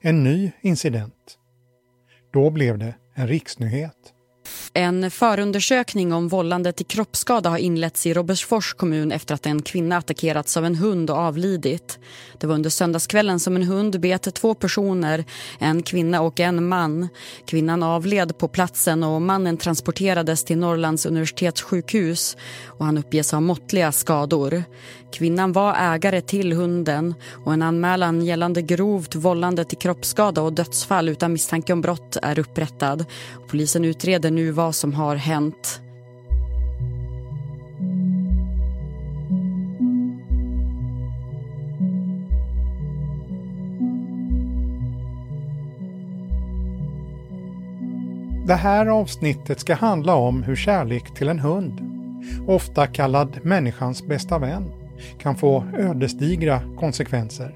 En 0.00 0.24
ny 0.24 0.52
incident. 0.60 1.38
Då 2.32 2.50
blev 2.50 2.78
det 2.78 2.94
en 3.14 3.28
riksnyhet. 3.28 4.14
En 4.74 5.10
förundersökning 5.10 6.12
om 6.12 6.28
vållande 6.28 6.72
till 6.72 6.86
kroppsskada 6.86 7.50
har 7.50 7.58
inletts 7.58 8.06
i 8.06 8.14
Robertsfors 8.14 8.74
kommun 8.74 9.12
efter 9.12 9.34
att 9.34 9.46
en 9.46 9.62
kvinna 9.62 9.96
attackerats 9.96 10.56
av 10.56 10.64
en 10.64 10.74
hund 10.74 11.10
och 11.10 11.16
avlidit. 11.16 11.98
Det 12.38 12.46
var 12.46 12.54
under 12.54 12.70
söndagskvällen 12.70 13.40
som 13.40 13.56
en 13.56 13.62
hund 13.62 14.00
bet 14.00 14.34
två 14.34 14.54
personer, 14.54 15.24
en 15.58 15.82
kvinna 15.82 16.20
och 16.20 16.40
en 16.40 16.68
man. 16.68 17.08
Kvinnan 17.46 17.82
avled 17.82 18.38
på 18.38 18.48
platsen 18.48 19.02
och 19.02 19.22
mannen 19.22 19.56
transporterades 19.56 20.44
till 20.44 20.58
Norrlands 20.58 21.06
universitetssjukhus 21.06 22.36
och 22.66 22.84
han 22.84 22.98
uppges 22.98 23.32
ha 23.32 23.40
måttliga 23.40 23.92
skador. 23.92 24.64
Kvinnan 25.12 25.52
var 25.52 25.74
ägare 25.74 26.20
till 26.20 26.52
hunden 26.52 27.14
och 27.44 27.52
en 27.52 27.62
anmälan 27.62 28.24
gällande 28.24 28.62
grovt 28.62 29.14
vållande 29.14 29.64
till 29.64 29.78
kroppsskada 29.78 30.42
och 30.42 30.52
dödsfall 30.52 31.08
utan 31.08 31.32
misstanke 31.32 31.72
om 31.72 31.80
brott 31.80 32.16
är 32.22 32.38
upprättad. 32.38 33.04
Polisen 33.48 33.84
utreder 33.84 34.30
nu 34.30 34.50
vad 34.50 34.74
som 34.74 34.94
har 34.94 35.16
hänt. 35.16 35.80
Det 48.46 48.54
här 48.54 48.86
avsnittet 48.86 49.60
ska 49.60 49.74
handla 49.74 50.14
om 50.14 50.42
hur 50.42 50.56
kärlek 50.56 51.14
till 51.14 51.28
en 51.28 51.38
hund, 51.38 51.80
ofta 52.46 52.86
kallad 52.86 53.38
människans 53.42 54.06
bästa 54.06 54.38
vän, 54.38 54.81
kan 55.18 55.36
få 55.36 55.64
ödesdigra 55.78 56.60
konsekvenser. 56.78 57.54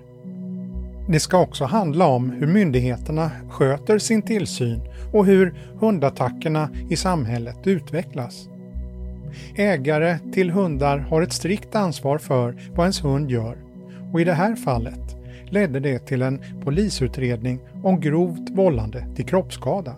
Det 1.08 1.20
ska 1.20 1.40
också 1.40 1.64
handla 1.64 2.06
om 2.06 2.30
hur 2.30 2.46
myndigheterna 2.46 3.30
sköter 3.50 3.98
sin 3.98 4.22
tillsyn 4.22 4.80
och 5.12 5.26
hur 5.26 5.54
hundattackerna 5.78 6.68
i 6.90 6.96
samhället 6.96 7.66
utvecklas. 7.66 8.48
Ägare 9.56 10.18
till 10.32 10.50
hundar 10.50 10.98
har 10.98 11.22
ett 11.22 11.32
strikt 11.32 11.74
ansvar 11.74 12.18
för 12.18 12.56
vad 12.74 12.84
ens 12.84 13.04
hund 13.04 13.30
gör 13.30 13.56
och 14.12 14.20
i 14.20 14.24
det 14.24 14.32
här 14.32 14.56
fallet 14.56 15.16
ledde 15.50 15.80
det 15.80 15.98
till 15.98 16.22
en 16.22 16.42
polisutredning 16.64 17.60
om 17.82 18.00
grovt 18.00 18.50
vållande 18.50 19.06
till 19.16 19.24
kroppsskada. 19.24 19.94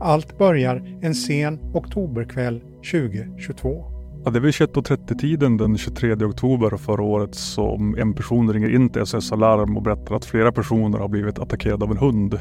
Allt 0.00 0.38
börjar 0.38 0.98
en 1.02 1.14
sen 1.14 1.58
oktoberkväll 1.74 2.60
2022. 2.92 3.93
Ja, 4.24 4.30
det 4.30 4.38
är 4.38 4.40
vid 4.40 4.52
21.30-tiden 4.52 5.56
den 5.56 5.78
23 5.78 6.14
oktober 6.14 6.76
förra 6.76 7.02
året 7.02 7.34
som 7.34 7.96
en 7.98 8.14
person 8.14 8.52
ringer 8.52 8.74
in 8.74 8.90
till 8.90 9.06
SOS 9.06 9.32
Alarm 9.32 9.76
och 9.76 9.82
berättar 9.82 10.14
att 10.14 10.24
flera 10.24 10.52
personer 10.52 10.98
har 10.98 11.08
blivit 11.08 11.38
attackerade 11.38 11.84
av 11.84 11.90
en 11.90 11.96
hund 11.96 12.38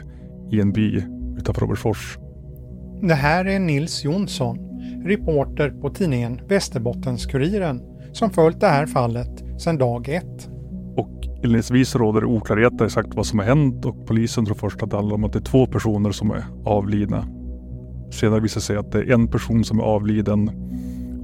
i 0.52 0.60
en 0.60 0.72
by 0.72 1.04
utanför 1.38 1.62
Robertsfors. 1.62 2.18
Det 3.02 3.14
här 3.14 3.46
är 3.46 3.60
Nils 3.60 4.04
Jonsson, 4.04 4.58
reporter 5.06 5.70
på 5.70 5.90
tidningen 5.90 6.42
Västerbottens-Kuriren 6.48 7.82
som 8.12 8.30
följt 8.30 8.60
det 8.60 8.68
här 8.68 8.86
fallet 8.86 9.44
sedan 9.62 9.78
dag 9.78 10.10
ett. 10.10 10.50
Och 10.98 11.24
inledningsvis 11.24 11.96
råder 11.96 12.22
det 12.22 12.28
oklarheter 12.28 12.86
exakt 12.86 13.16
vad 13.16 13.26
som 13.26 13.40
har 13.40 13.46
hänt 13.46 13.86
och 13.86 14.08
polisen 14.08 14.46
tror 14.46 14.56
först 14.56 14.84
att 14.84 14.90
det 14.90 14.96
handlar 14.96 15.16
om 15.16 15.24
att 15.24 15.34
det 15.34 15.40
är 15.40 15.44
två 15.44 15.66
personer 15.66 16.12
som 16.12 16.32
är 16.32 16.44
avlidna. 16.66 17.28
Senare 18.12 18.40
visar 18.40 18.60
det 18.60 18.66
sig 18.66 18.78
att 18.78 18.92
det 18.92 19.00
är 19.00 19.12
en 19.12 19.28
person 19.28 19.64
som 19.64 19.80
är 19.80 19.84
avliden 19.84 20.52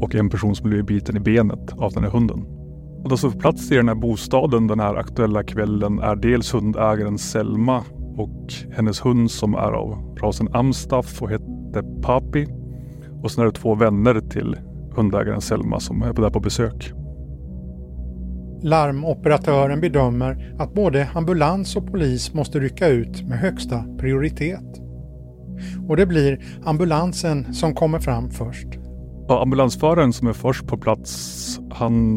och 0.02 0.16
en 0.16 0.30
person 0.30 0.56
som 0.56 0.70
blivit 0.70 0.88
biten 0.88 1.18
i 1.18 1.20
benet 1.20 1.74
av 1.78 1.92
den 1.92 2.04
här 2.04 2.12
hunden. 2.12 2.46
Och 3.04 3.10
de 3.10 3.18
som 3.18 3.32
får 3.32 3.40
plats 3.40 3.72
i 3.72 3.76
den 3.76 3.88
här 3.88 3.96
bostaden 3.96 4.68
den 4.68 4.80
här 4.80 4.96
aktuella 4.96 5.44
kvällen 5.44 6.00
är 6.00 6.16
dels 6.16 6.54
hundägaren 6.54 7.18
Selma 7.18 7.84
och 8.18 8.54
hennes 8.72 9.06
hund 9.06 9.32
som 9.32 9.54
är 9.54 9.72
av 9.72 10.18
rasen 10.22 10.50
Amstaff 10.54 11.22
och 11.22 11.32
heter 11.32 12.02
Papi. 12.02 12.48
Och 13.24 13.32
sen 13.32 13.42
är 13.42 13.46
det 13.46 13.54
två 13.54 13.76
vänner 13.76 14.20
till 14.20 14.58
hundägaren 14.96 15.42
Selma 15.42 15.80
som 15.80 16.02
är 16.02 16.14
där 16.14 16.30
på 16.30 16.40
besök. 16.40 16.94
Larmoperatören 18.62 19.82
bedömer 19.82 20.56
att 20.60 20.74
både 20.74 21.08
ambulans 21.14 21.76
och 21.76 21.88
polis 21.88 22.34
måste 22.34 22.60
rycka 22.60 22.88
ut 22.88 23.28
med 23.28 23.40
högsta 23.40 23.84
prioritet. 24.00 24.82
Och 25.88 25.98
det 25.98 26.06
blir 26.06 26.40
ambulansen 26.64 27.54
som 27.54 27.76
kommer 27.76 28.00
fram 28.00 28.30
först. 28.30 28.79
Ja, 29.32 29.42
ambulansföraren 29.42 30.14
som 30.14 30.28
är 30.28 30.34
först 30.34 30.68
på 30.68 30.78
plats, 30.78 31.60
han 31.72 32.16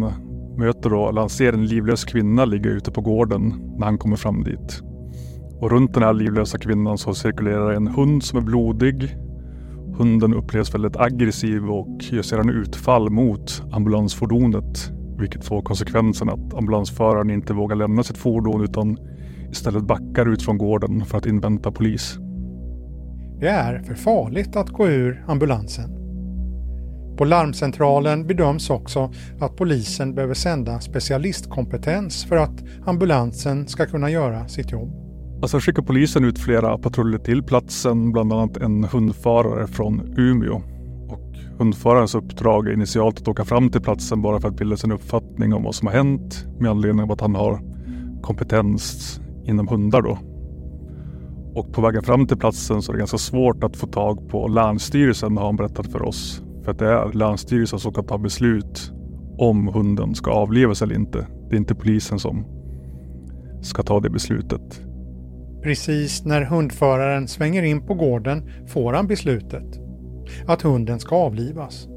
möter 0.57 0.91
då, 0.91 1.09
eller 1.09 1.21
han 1.21 1.31
ser 1.31 1.53
en 1.53 1.67
livlös 1.67 2.05
kvinna 2.05 2.45
ligga 2.45 2.71
ute 2.71 2.91
på 2.91 3.01
gården 3.01 3.55
när 3.79 3.87
han 3.87 3.99
kommer 3.99 4.17
fram 4.17 4.45
dit. 4.45 4.83
Och 5.61 5.71
runt 5.71 5.95
den 5.95 6.03
här 6.03 6.13
livlösa 6.13 6.59
kvinnan 6.59 6.99
så 6.99 7.15
cirkulerar 7.15 7.73
en 7.73 7.87
hund 7.87 8.23
som 8.23 8.39
är 8.39 8.43
blodig. 8.43 9.17
Hunden 9.97 10.35
upplevs 10.35 10.75
väldigt 10.75 10.97
aggressiv 10.97 11.71
och 11.71 11.99
gör 12.01 12.23
sedan 12.23 12.51
utfall 12.51 13.11
mot 13.11 13.63
ambulansfordonet. 13.73 14.91
Vilket 15.19 15.45
får 15.45 15.63
konsekvensen 15.63 16.29
att 16.29 16.55
ambulansföraren 16.55 17.31
inte 17.31 17.53
vågar 17.53 17.77
lämna 17.77 18.03
sitt 18.03 18.19
fordon 18.19 18.65
utan 18.65 18.99
istället 19.51 19.83
backar 19.83 20.33
ut 20.33 20.43
från 20.43 20.59
gården 20.59 21.05
för 21.05 21.19
att 21.19 21.27
invänta 21.27 21.73
polis. 21.73 22.19
Det 23.41 23.49
är 23.49 23.83
för 23.83 23.95
farligt 23.95 24.57
att 24.57 24.69
gå 24.69 24.89
ur 24.89 25.25
ambulansen. 25.29 26.02
På 27.17 27.25
larmcentralen 27.25 28.27
bedöms 28.27 28.71
också 28.71 29.13
att 29.41 29.57
polisen 29.57 30.15
behöver 30.15 30.35
sända 30.35 30.81
specialistkompetens 30.81 32.25
för 32.25 32.37
att 32.37 32.65
ambulansen 32.87 33.69
ska 33.69 33.87
kunna 33.87 34.11
göra 34.11 34.49
sitt 34.49 34.73
jobb. 34.73 35.03
Alltså 35.43 35.59
skickar 35.61 35.83
polisen 35.83 36.25
ut 36.25 36.39
flera 36.39 36.79
patruller 36.79 37.19
till 37.19 37.43
platsen, 37.43 38.13
bland 38.13 38.33
annat 38.33 38.57
en 38.57 38.85
hundförare 38.85 39.67
från 39.67 40.15
Umeå. 40.17 40.63
Och 41.09 41.33
hundförarens 41.59 42.15
uppdrag 42.15 42.69
är 42.69 42.73
initialt 42.73 43.21
att 43.21 43.29
åka 43.29 43.45
fram 43.45 43.71
till 43.71 43.81
platsen 43.81 44.23
bara 44.23 44.41
för 44.41 44.49
att 44.49 44.57
bilda 44.57 44.77
sig 44.77 44.91
en 44.91 44.97
uppfattning 44.97 45.55
om 45.55 45.63
vad 45.63 45.75
som 45.75 45.87
har 45.87 45.95
hänt 45.95 46.47
med 46.59 46.71
anledning 46.71 47.03
av 47.03 47.13
att 47.13 47.21
han 47.21 47.35
har 47.35 47.61
kompetens 48.23 49.21
inom 49.45 49.69
hundar 49.69 50.03
då. 50.03 50.19
Och 51.55 51.73
på 51.73 51.81
vägen 51.81 52.03
fram 52.03 52.27
till 52.27 52.37
platsen 52.37 52.83
så 52.83 52.93
är 52.93 52.95
det 52.95 52.99
ganska 52.99 53.19
svårt 53.19 53.65
att 53.65 53.77
få 53.77 53.87
tag 53.87 54.29
på 54.29 54.49
Länsstyrelsen 54.49 55.37
har 55.37 55.45
han 55.45 55.57
berättat 55.57 55.93
för 55.93 56.03
oss. 56.03 56.42
För 56.65 56.71
att 56.71 56.79
det 56.79 56.87
är 56.87 57.13
Länsstyrelsen 57.13 57.79
som 57.79 57.93
kan 57.93 58.07
ta 58.07 58.19
beslut 58.19 58.93
om 59.39 59.67
hunden 59.69 60.15
ska 60.15 60.31
avlivas 60.31 60.83
eller 60.83 60.95
inte. 60.95 61.27
Det 61.51 61.57
är 61.57 61.59
inte 61.59 61.75
polisen 61.75 62.19
som 62.19 62.45
ska 63.63 63.83
ta 63.83 64.01
det 64.01 64.11
beslutet. 64.11 64.81
Precis 65.63 66.25
när 66.25 66.43
hundföraren 66.43 67.29
svänger 67.29 67.63
in 67.63 67.87
på 67.87 67.95
gården 67.95 68.51
får 68.67 68.93
han 68.93 69.07
beslutet 69.07 69.81
att 70.47 70.63
hunden 70.63 71.01
ska 71.01 71.17
avlivas. 71.17 71.89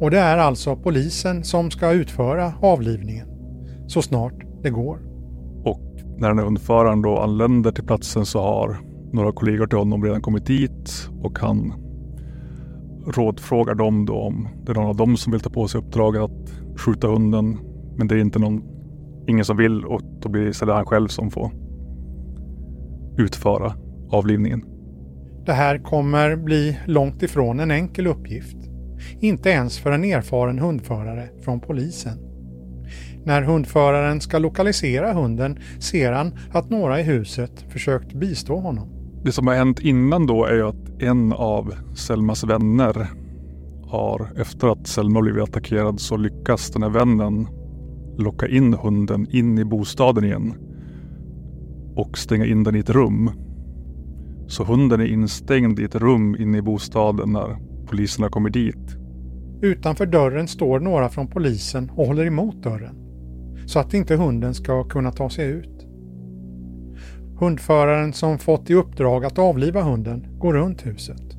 Och 0.00 0.10
det 0.10 0.18
är 0.18 0.38
alltså 0.38 0.76
polisen 0.76 1.44
som 1.44 1.70
ska 1.70 1.92
utföra 1.92 2.52
avlivningen 2.60 3.28
så 3.86 4.02
snart 4.02 4.34
det 4.62 4.70
går. 4.70 4.98
Och 5.64 5.80
när 6.16 6.28
den 6.28 6.38
här 6.38 6.44
hundföraren 6.44 7.02
då 7.02 7.18
anländer 7.18 7.72
till 7.72 7.84
platsen 7.84 8.26
så 8.26 8.40
har 8.40 8.76
några 9.12 9.32
kollegor 9.32 9.66
till 9.66 9.78
honom 9.78 10.04
redan 10.04 10.22
kommit 10.22 10.46
dit 10.46 11.08
och 11.22 11.38
han 11.38 11.83
rådfrågar 13.06 13.74
dem 13.74 14.06
då 14.06 14.14
om 14.14 14.48
det 14.62 14.72
är 14.72 14.74
någon 14.74 14.86
av 14.86 14.96
dem 14.96 15.16
som 15.16 15.32
vill 15.32 15.40
ta 15.40 15.50
på 15.50 15.68
sig 15.68 15.80
uppdraget 15.80 16.22
att 16.22 16.52
skjuta 16.80 17.08
hunden. 17.08 17.58
Men 17.96 18.08
det 18.08 18.14
är 18.14 18.18
inte 18.18 18.38
någon, 18.38 18.62
ingen 19.28 19.44
som 19.44 19.56
vill 19.56 19.84
och 19.84 20.00
då 20.20 20.28
blir 20.28 20.42
det 20.42 20.50
istället 20.50 20.74
han 20.74 20.86
själv 20.86 21.08
som 21.08 21.30
får 21.30 21.50
utföra 23.18 23.72
avlivningen. 24.10 24.64
Det 25.46 25.52
här 25.52 25.78
kommer 25.78 26.36
bli 26.36 26.78
långt 26.86 27.22
ifrån 27.22 27.60
en 27.60 27.70
enkel 27.70 28.06
uppgift. 28.06 28.56
Inte 29.20 29.50
ens 29.50 29.78
för 29.78 29.92
en 29.92 30.04
erfaren 30.04 30.58
hundförare 30.58 31.28
från 31.44 31.60
polisen. 31.60 32.18
När 33.24 33.42
hundföraren 33.42 34.20
ska 34.20 34.38
lokalisera 34.38 35.12
hunden 35.12 35.58
ser 35.78 36.12
han 36.12 36.34
att 36.52 36.70
några 36.70 37.00
i 37.00 37.02
huset 37.02 37.64
försökt 37.68 38.12
bistå 38.12 38.56
honom. 38.56 38.93
Det 39.24 39.32
som 39.32 39.46
har 39.46 39.54
hänt 39.54 39.80
innan 39.80 40.26
då 40.26 40.44
är 40.44 40.54
ju 40.54 40.68
att 40.68 41.02
en 41.02 41.32
av 41.32 41.74
Selmas 41.94 42.44
vänner 42.44 43.10
har, 43.86 44.32
efter 44.36 44.68
att 44.68 44.86
Selma 44.86 45.20
blivit 45.20 45.42
attackerad, 45.42 46.00
så 46.00 46.16
lyckas 46.16 46.70
den 46.70 46.82
här 46.82 46.90
vännen 46.90 47.46
locka 48.18 48.48
in 48.48 48.74
hunden 48.74 49.26
in 49.30 49.58
i 49.58 49.64
bostaden 49.64 50.24
igen 50.24 50.54
och 51.96 52.18
stänga 52.18 52.44
in 52.44 52.62
den 52.62 52.76
i 52.76 52.78
ett 52.78 52.90
rum. 52.90 53.30
Så 54.46 54.64
hunden 54.64 55.00
är 55.00 55.06
instängd 55.06 55.80
i 55.80 55.84
ett 55.84 55.94
rum 55.94 56.36
inne 56.38 56.58
i 56.58 56.62
bostaden 56.62 57.32
när 57.32 57.56
poliserna 57.86 58.28
kommer 58.28 58.50
dit. 58.50 58.96
Utanför 59.62 60.06
dörren 60.06 60.48
står 60.48 60.80
några 60.80 61.08
från 61.08 61.26
polisen 61.26 61.90
och 61.90 62.06
håller 62.06 62.26
emot 62.26 62.62
dörren 62.62 62.96
så 63.66 63.78
att 63.78 63.94
inte 63.94 64.16
hunden 64.16 64.54
ska 64.54 64.84
kunna 64.84 65.12
ta 65.12 65.30
sig 65.30 65.50
ut. 65.50 65.73
Hundföraren 67.38 68.12
som 68.12 68.38
fått 68.38 68.70
i 68.70 68.74
uppdrag 68.74 69.24
att 69.24 69.38
avliva 69.38 69.82
hunden 69.82 70.26
går 70.38 70.52
runt 70.54 70.86
huset. 70.86 71.36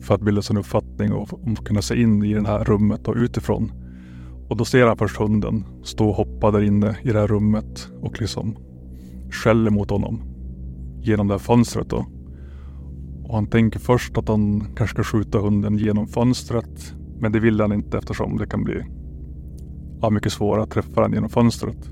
För 0.00 0.14
att 0.14 0.20
bilda 0.20 0.42
sig 0.42 0.54
en 0.54 0.60
uppfattning 0.60 1.12
och 1.12 1.44
om 1.44 1.52
att 1.52 1.64
kunna 1.64 1.82
se 1.82 2.02
in 2.02 2.24
i 2.24 2.34
det 2.34 2.48
här 2.48 2.64
rummet 2.64 3.08
och 3.08 3.14
utifrån. 3.16 3.72
Och 4.48 4.56
då 4.56 4.64
ser 4.64 4.86
han 4.86 4.96
först 4.96 5.16
hunden 5.16 5.64
stå 5.82 6.08
och 6.08 6.14
hoppa 6.14 6.50
där 6.50 6.62
inne 6.62 6.96
i 7.02 7.12
det 7.12 7.18
här 7.18 7.26
rummet 7.26 7.88
och 8.00 8.20
liksom 8.20 8.56
skäller 9.30 9.70
mot 9.70 9.90
honom 9.90 10.22
genom 11.00 11.28
det 11.28 11.34
här 11.34 11.38
fönstret 11.38 11.90
då. 11.90 12.06
Och 13.24 13.34
han 13.34 13.46
tänker 13.46 13.78
först 13.78 14.18
att 14.18 14.28
han 14.28 14.60
kanske 14.76 14.94
ska 14.94 15.18
skjuta 15.18 15.38
hunden 15.38 15.78
genom 15.78 16.06
fönstret. 16.06 16.94
Men 17.18 17.32
det 17.32 17.40
vill 17.40 17.60
han 17.60 17.72
inte 17.72 17.98
eftersom 17.98 18.36
det 18.36 18.46
kan 18.46 18.64
bli 18.64 18.84
ja, 20.00 20.10
mycket 20.10 20.32
svårare 20.32 20.62
att 20.62 20.70
träffa 20.70 21.00
den 21.00 21.12
genom 21.12 21.30
fönstret. 21.30 21.90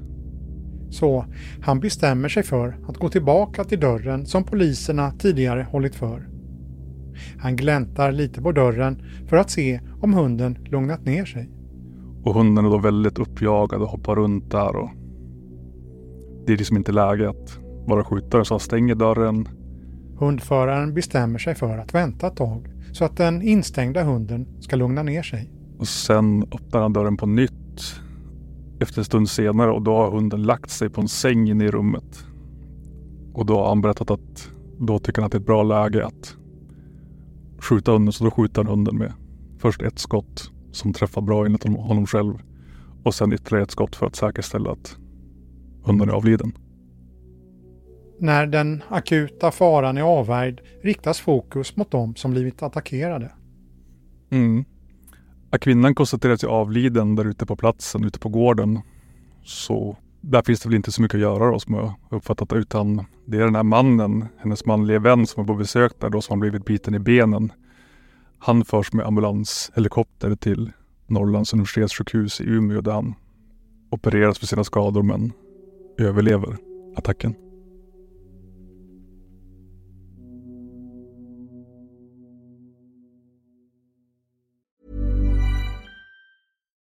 Så 0.91 1.25
han 1.63 1.81
bestämmer 1.81 2.29
sig 2.29 2.43
för 2.43 2.79
att 2.89 2.97
gå 2.97 3.09
tillbaka 3.09 3.65
till 3.65 3.81
dörren 3.81 4.27
som 4.27 4.45
poliserna 4.45 5.11
tidigare 5.11 5.67
hållit 5.71 5.95
för. 5.95 6.29
Han 7.39 7.57
gläntar 7.57 8.13
lite 8.13 8.43
på 8.43 8.53
dörren 8.53 9.03
för 9.27 9.37
att 9.37 9.51
se 9.51 9.81
om 10.01 10.15
hunden 10.15 10.59
lugnat 10.65 11.05
ner 11.05 11.25
sig. 11.25 11.51
Och 12.23 12.35
hunden 12.35 12.65
är 12.65 12.71
då 12.71 12.79
väldigt 12.79 13.19
uppjagad 13.19 13.83
och 13.83 13.89
hoppar 13.89 14.15
runt 14.15 14.51
där 14.51 14.77
och 14.77 14.91
det 16.47 16.53
är 16.53 16.57
liksom 16.57 16.77
inte 16.77 16.93
läge 16.93 17.29
att 17.29 17.59
bara 17.87 18.05
skjuta 18.05 18.37
den 18.37 18.45
så 18.45 18.55
han 18.55 18.61
stänger 18.61 18.95
dörren. 18.95 19.49
Hundföraren 20.19 20.95
bestämmer 20.95 21.39
sig 21.39 21.55
för 21.55 21.79
att 21.79 21.95
vänta 21.95 22.27
ett 22.27 22.37
tag 22.37 22.69
så 22.93 23.05
att 23.05 23.17
den 23.17 23.43
instängda 23.43 24.03
hunden 24.03 24.47
ska 24.61 24.77
lugna 24.77 25.03
ner 25.03 25.23
sig. 25.23 25.51
Och 25.79 25.89
sen 25.89 26.43
öppnar 26.43 26.81
han 26.81 26.93
dörren 26.93 27.17
på 27.17 27.27
nytt 27.27 28.01
efter 28.81 28.99
en 28.99 29.05
stund 29.05 29.31
senare 29.31 29.71
och 29.71 29.83
då 29.83 29.97
har 29.97 30.11
hunden 30.11 30.43
lagt 30.43 30.71
sig 30.71 30.91
på 30.91 31.01
en 31.01 31.09
säng 31.09 31.49
inne 31.49 31.65
i 31.65 31.71
rummet. 31.71 32.27
Och 33.33 33.47
då 33.47 33.59
har 33.59 33.69
han 33.69 33.81
berättat 33.81 34.11
att 34.11 34.51
då 34.79 34.99
tycker 34.99 35.23
han 35.23 35.27
att 35.27 35.33
det 35.33 35.39
är 35.39 35.41
ett 35.41 35.47
bra 35.47 35.63
läge 35.63 36.07
att 36.07 36.37
skjuta 37.59 37.93
hunden 37.93 38.13
så 38.13 38.25
då 38.25 38.31
skjuter 38.31 38.63
han 38.63 38.71
hunden 38.71 38.99
med 38.99 39.13
först 39.59 39.83
ett 39.83 39.99
skott 39.99 40.51
som 40.73 40.93
träffar 40.93 41.23
bra 41.23 41.47
enligt 41.47 41.65
honom 41.65 42.07
själv 42.07 42.35
och 43.03 43.15
sen 43.15 43.33
ytterligare 43.33 43.63
ett 43.63 43.71
skott 43.71 43.97
för 43.97 44.07
att 44.07 44.17
säkerställa 44.17 44.71
att 44.71 44.97
hunden 45.85 46.09
är 46.09 46.13
avliden. 46.13 46.53
När 48.19 48.47
den 48.47 48.83
akuta 48.89 49.51
faran 49.51 49.99
är 49.99 50.03
avvärjd 50.03 50.61
riktas 50.83 51.21
fokus 51.21 51.77
mot 51.77 51.91
de 51.91 52.15
som 52.15 52.31
blivit 52.31 52.63
attackerade. 52.63 53.31
Mm. 54.31 54.65
Att 55.51 55.61
kvinnan 55.61 55.95
konstateras 55.95 56.41
sig 56.41 56.49
avliden 56.49 57.15
där 57.15 57.25
ute 57.25 57.47
på 57.47 57.57
platsen, 57.57 58.05
ute 58.05 58.19
på 58.19 58.29
gården. 58.29 58.81
Så 59.45 59.97
där 60.21 60.43
finns 60.43 60.61
det 60.61 60.69
väl 60.69 60.77
inte 60.77 60.93
så 60.93 61.03
mycket 61.03 61.15
att 61.15 61.21
göra 61.21 61.51
då 61.51 61.59
som 61.59 61.75
jag 61.75 61.95
uppfattat 62.11 62.49
det. 62.49 62.57
Utan 62.57 63.05
det 63.27 63.37
är 63.37 63.45
den 63.45 63.55
här 63.55 63.63
mannen, 63.63 64.25
hennes 64.39 64.67
manliga 64.67 64.99
vän 64.99 65.27
som 65.27 65.45
var 65.47 65.55
på 65.55 65.59
besök 65.59 65.93
där 66.01 66.11
då 66.11 66.21
som 66.21 66.33
har 66.33 66.41
blivit 66.41 66.65
biten 66.65 66.95
i 66.95 66.99
benen. 66.99 67.53
Han 68.39 68.65
förs 68.65 68.93
med 68.93 69.07
ambulanshelikopter 69.07 70.37
till 70.37 70.73
Norrlands 71.07 71.53
universitetssjukhus 71.53 72.41
i 72.41 72.45
Umeå 72.45 72.81
där 72.81 72.93
han 72.93 73.15
opereras 73.91 74.39
för 74.39 74.47
sina 74.47 74.65
skador 74.65 75.03
men 75.03 75.33
överlever 75.99 76.57
attacken. 76.97 77.35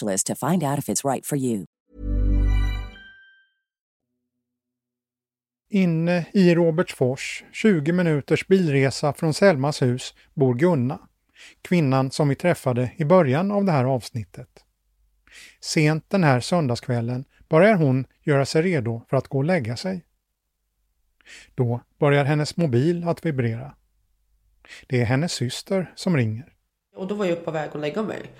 to 0.00 0.34
find 0.34 0.62
out 0.62 0.78
if 0.78 0.88
it's 0.88 1.04
right 1.04 1.26
for 1.26 1.38
you. 1.38 1.64
Inne 5.68 6.26
i 6.32 6.54
Robertsfors, 6.54 7.44
20 7.52 7.92
minuters 7.92 8.46
bilresa 8.46 9.12
från 9.12 9.34
Selmas 9.34 9.82
hus, 9.82 10.14
bor 10.34 10.54
Gunna, 10.54 10.98
kvinnan 11.62 12.10
som 12.10 12.28
vi 12.28 12.34
träffade 12.34 12.90
i 12.96 13.04
början 13.04 13.50
av 13.50 13.64
det 13.64 13.72
här 13.72 13.84
avsnittet. 13.84 14.48
Sent 15.60 16.10
den 16.10 16.24
här 16.24 16.40
söndagskvällen 16.40 17.24
börjar 17.48 17.74
hon 17.74 18.06
göra 18.22 18.46
sig 18.46 18.62
redo 18.62 19.02
för 19.10 19.16
att 19.16 19.28
gå 19.28 19.38
och 19.38 19.44
lägga 19.44 19.76
sig. 19.76 20.04
Då 21.54 21.80
börjar 21.98 22.24
hennes 22.24 22.56
mobil 22.56 23.08
att 23.08 23.26
vibrera. 23.26 23.74
Det 24.86 25.00
är 25.00 25.04
hennes 25.04 25.32
syster 25.32 25.92
som 25.94 26.16
ringer. 26.16 26.52
Och 26.96 27.06
då 27.06 27.14
var 27.14 27.26
jag 27.26 27.44
på 27.44 27.50
väg 27.50 27.70
att 27.74 27.80
lägga 27.80 28.02
mig. 28.02 28.30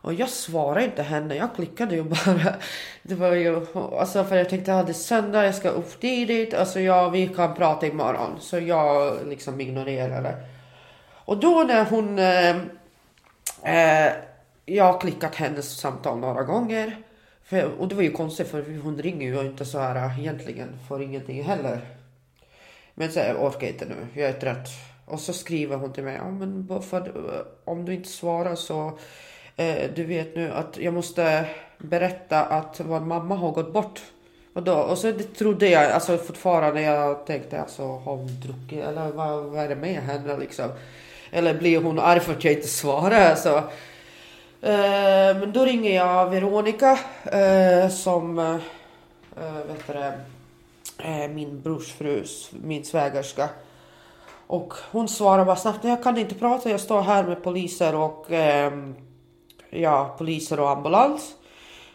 Och 0.00 0.14
jag 0.14 0.28
svarade 0.28 0.84
inte 0.84 1.02
henne, 1.02 1.34
jag 1.34 1.54
klickade 1.54 1.94
ju 1.94 2.02
bara. 2.26 2.54
Det 3.02 3.14
var 3.14 3.32
ju, 3.32 3.66
alltså 3.74 4.24
för 4.24 4.36
jag 4.36 4.48
tänkte 4.48 4.74
att 4.74 4.86
det 4.86 4.92
är 4.92 4.94
söndag, 4.94 5.44
jag 5.44 5.54
ska 5.54 5.68
upp 5.68 6.00
tidigt. 6.00 6.54
Alltså 6.54 6.80
ja, 6.80 7.08
vi 7.08 7.28
kan 7.28 7.54
prata 7.54 7.86
imorgon. 7.86 8.40
Så 8.40 8.58
jag 8.58 9.18
liksom 9.26 9.60
ignorerade. 9.60 10.34
Och 11.24 11.40
då 11.40 11.64
när 11.68 11.84
hon... 11.84 12.18
Eh, 12.18 12.56
eh, 13.74 14.12
jag 14.66 14.84
har 14.84 15.00
klickat 15.00 15.34
hennes 15.34 15.80
samtal 15.80 16.18
några 16.18 16.42
gånger. 16.42 16.96
För, 17.44 17.80
och 17.80 17.88
det 17.88 17.94
var 17.94 18.02
ju 18.02 18.12
konstigt 18.12 18.48
för 18.48 18.78
hon 18.82 18.98
ringer 18.98 19.26
ju 19.26 19.40
inte 19.40 19.64
så 19.64 19.78
här 19.78 20.20
egentligen 20.20 20.78
får 20.88 21.02
ingenting 21.02 21.44
heller. 21.44 21.80
Men 22.94 23.12
så 23.12 23.18
jag 23.18 23.44
orkar 23.44 23.66
inte 23.66 23.84
nu, 23.84 24.20
jag 24.20 24.28
är 24.28 24.40
trött. 24.40 24.68
Och 25.04 25.20
så 25.20 25.32
skriver 25.32 25.76
hon 25.76 25.92
till 25.92 26.04
mig, 26.04 26.16
ja, 26.16 26.30
men 26.30 26.82
för, 26.82 27.12
om 27.64 27.84
du 27.84 27.94
inte 27.94 28.08
svarar 28.08 28.54
så 28.54 28.98
Eh, 29.58 29.90
du 29.94 30.04
vet 30.04 30.36
nu 30.36 30.52
att 30.52 30.76
jag 30.78 30.94
måste 30.94 31.46
berätta 31.78 32.44
att 32.44 32.80
vår 32.84 33.00
mamma 33.00 33.34
har 33.34 33.50
gått 33.50 33.72
bort. 33.72 34.00
Och, 34.52 34.62
då, 34.62 34.74
och 34.74 34.98
så 34.98 35.06
det 35.06 35.34
trodde 35.34 35.68
jag, 35.68 35.92
alltså 35.92 36.16
fortfarande 36.16 36.82
jag 36.82 37.26
tänkte 37.26 37.60
alltså 37.60 37.82
har 37.82 38.16
hon 38.16 38.40
druckit 38.40 38.84
eller 38.84 39.08
vad, 39.12 39.44
vad 39.44 39.64
är 39.64 39.68
det 39.68 39.76
med 39.76 40.02
henne 40.02 40.36
liksom? 40.36 40.68
Eller 41.30 41.54
blir 41.54 41.80
hon 41.80 41.98
arg 41.98 42.20
för 42.20 42.32
att 42.32 42.44
jag 42.44 42.52
inte 42.52 42.68
svarar? 42.68 43.34
Så, 43.34 43.56
eh, 44.66 45.36
men 45.40 45.52
då 45.52 45.64
ringer 45.64 45.94
jag 45.94 46.30
Veronica 46.30 46.98
eh, 47.24 47.88
som 47.88 48.38
eh, 48.38 48.56
vet 49.68 49.86
det, 49.86 50.12
eh, 50.98 51.28
min 51.28 51.60
brors 51.60 51.92
fru, 51.92 52.24
min 52.64 52.84
svägerska. 52.84 53.48
Och 54.46 54.74
hon 54.90 55.08
svarar 55.08 55.44
bara 55.44 55.56
snabbt, 55.56 55.84
jag 55.84 56.02
kan 56.02 56.18
inte 56.18 56.34
prata, 56.34 56.70
jag 56.70 56.80
står 56.80 57.02
här 57.02 57.24
med 57.24 57.42
poliser 57.42 57.94
och 57.94 58.32
eh, 58.32 58.72
ja, 59.70 60.14
poliser 60.18 60.60
och 60.60 60.70
ambulans. 60.70 61.34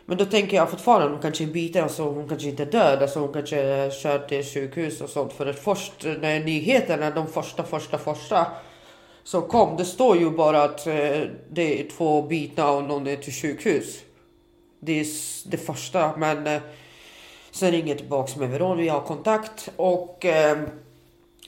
Men 0.05 0.17
då 0.17 0.25
tänker 0.25 0.57
jag 0.57 0.69
fortfarande 0.69 1.07
hon 1.07 1.21
kanske 1.21 1.43
är 1.43 1.47
biten, 1.47 1.83
alltså 1.83 2.03
hon 2.03 2.29
kanske 2.29 2.47
inte 2.47 2.63
är 2.63 2.71
död, 2.71 3.01
alltså 3.01 3.19
hon 3.19 3.33
kanske 3.33 3.61
är 3.61 3.91
körd 3.91 4.27
till 4.27 4.43
sjukhus 4.43 5.01
och 5.01 5.09
sånt. 5.09 5.33
För 5.33 5.45
att 5.45 5.59
först 5.59 5.93
när 6.03 6.39
nyheterna, 6.39 7.11
de 7.11 7.27
första, 7.27 7.63
första, 7.63 7.97
första 7.97 8.45
som 9.23 9.41
kom, 9.41 9.77
det 9.77 9.85
står 9.85 10.17
ju 10.17 10.29
bara 10.29 10.63
att 10.63 10.87
eh, 10.87 11.21
det 11.51 11.79
är 11.79 11.89
två 11.97 12.21
bitna 12.21 12.71
och 12.71 12.83
någon 12.83 13.07
är 13.07 13.15
till 13.15 13.33
sjukhus. 13.33 14.01
Det 14.79 14.99
är 14.99 15.05
det 15.49 15.57
första, 15.57 16.17
men 16.17 16.47
eh, 16.47 16.61
sen 17.51 17.71
ringer 17.71 17.87
jag 17.87 17.97
tillbaks 17.97 18.35
med 18.35 18.49
Veron, 18.49 18.77
vi 18.77 18.89
har 18.89 19.01
kontakt 19.01 19.71
och 19.75 20.25
eh, 20.25 20.57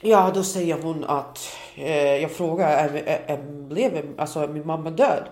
ja, 0.00 0.30
då 0.34 0.42
säger 0.42 0.82
hon 0.82 1.04
att 1.04 1.38
eh, 1.74 2.16
jag 2.16 2.30
frågar, 2.30 2.70
är, 2.70 2.94
är, 2.94 3.22
är, 3.26 3.42
blev 3.68 4.14
alltså, 4.18 4.46
min 4.46 4.66
mamma 4.66 4.90
död? 4.90 5.28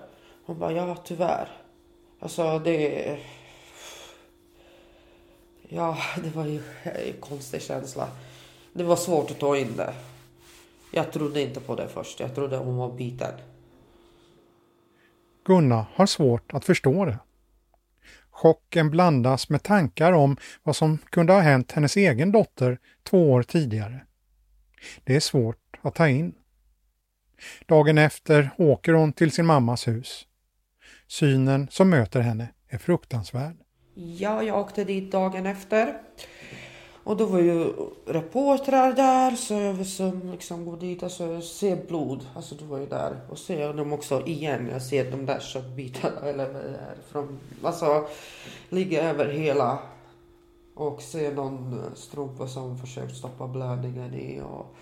Hon 0.46 0.58
bara, 0.58 0.72
ja 0.72 0.96
tyvärr. 1.04 1.48
Alltså 2.20 2.58
det... 2.58 3.18
Ja, 5.68 5.98
det 6.22 6.36
var 6.36 6.46
ju 6.46 6.62
en 6.82 7.20
konstig 7.20 7.62
känsla. 7.62 8.08
Det 8.72 8.84
var 8.84 8.96
svårt 8.96 9.30
att 9.30 9.38
ta 9.38 9.56
in 9.56 9.76
det. 9.76 9.94
Jag 10.92 11.12
trodde 11.12 11.42
inte 11.42 11.60
på 11.60 11.76
det 11.76 11.88
först. 11.88 12.20
Jag 12.20 12.34
trodde 12.34 12.56
hon 12.56 12.76
var 12.76 12.92
biten. 12.92 13.32
Gunnar 15.44 15.84
har 15.94 16.06
svårt 16.06 16.52
att 16.52 16.64
förstå 16.64 17.04
det. 17.04 17.18
Chocken 18.30 18.90
blandas 18.90 19.48
med 19.48 19.62
tankar 19.62 20.12
om 20.12 20.36
vad 20.62 20.76
som 20.76 20.98
kunde 20.98 21.32
ha 21.32 21.40
hänt 21.40 21.72
hennes 21.72 21.96
egen 21.96 22.32
dotter 22.32 22.78
två 23.02 23.32
år 23.32 23.42
tidigare. 23.42 24.00
Det 25.04 25.16
är 25.16 25.20
svårt 25.20 25.78
att 25.82 25.94
ta 25.94 26.08
in. 26.08 26.34
Dagen 27.66 27.98
efter 27.98 28.50
åker 28.58 28.92
hon 28.92 29.12
till 29.12 29.32
sin 29.32 29.46
mammas 29.46 29.88
hus. 29.88 30.26
Synen 31.18 31.68
som 31.70 31.90
möter 31.90 32.20
henne 32.20 32.48
är 32.68 32.78
fruktansvärd. 32.78 33.56
Ja, 33.94 34.42
jag 34.42 34.58
åkte 34.58 34.84
dit 34.84 35.12
dagen 35.12 35.46
efter. 35.46 35.98
Och 37.04 37.16
då 37.16 37.26
var 37.26 37.38
ju 37.38 37.72
reportrar 38.06 38.92
där 38.92 39.30
så 39.30 39.54
jag 39.54 39.86
som 39.86 40.30
liksom 40.32 40.64
går 40.64 40.76
dit 40.76 40.98
och 40.98 41.04
alltså, 41.04 41.40
ser 41.40 41.86
blod. 41.86 42.26
Alltså 42.34 42.54
då 42.54 42.64
var 42.64 42.78
ju 42.78 42.86
där 42.86 43.20
och 43.30 43.38
ser 43.38 43.74
dem 43.74 43.92
också 43.92 44.26
igen. 44.26 44.68
Jag 44.72 44.82
ser 44.82 45.10
de 45.10 45.26
där 45.26 45.40
köttbitarna 45.40 46.20
eller 46.20 46.52
vad 46.52 46.62
det 46.62 46.78
är. 46.78 46.96
Från, 47.10 47.40
alltså 47.62 48.06
ligger 48.68 49.02
över 49.04 49.28
hela. 49.28 49.78
Och 50.74 51.02
ser 51.02 51.34
någon 51.34 51.82
strumpa 51.94 52.48
som 52.48 52.78
försökt 52.78 53.16
stoppa 53.16 53.48
blödningen 53.48 54.14
i. 54.14 54.40
Och, 54.40 54.74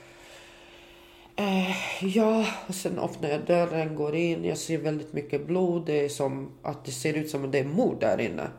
Eh, 1.36 2.04
ja, 2.04 2.46
och 2.68 2.74
sen 2.74 2.98
öppnar 2.98 3.28
jag 3.28 3.44
dörren, 3.44 3.94
går 3.94 4.14
in, 4.14 4.44
jag 4.44 4.58
ser 4.58 4.78
väldigt 4.78 5.12
mycket 5.12 5.46
blod. 5.46 5.86
Det 5.86 6.04
är 6.04 6.08
som 6.08 6.50
att 6.62 6.84
det 6.84 6.90
ser 6.90 7.14
ut 7.14 7.30
som 7.30 7.44
att 7.44 7.52
det 7.52 7.58
är 7.58 7.64
mord 7.64 8.00
där 8.00 8.20
inne. 8.20 8.50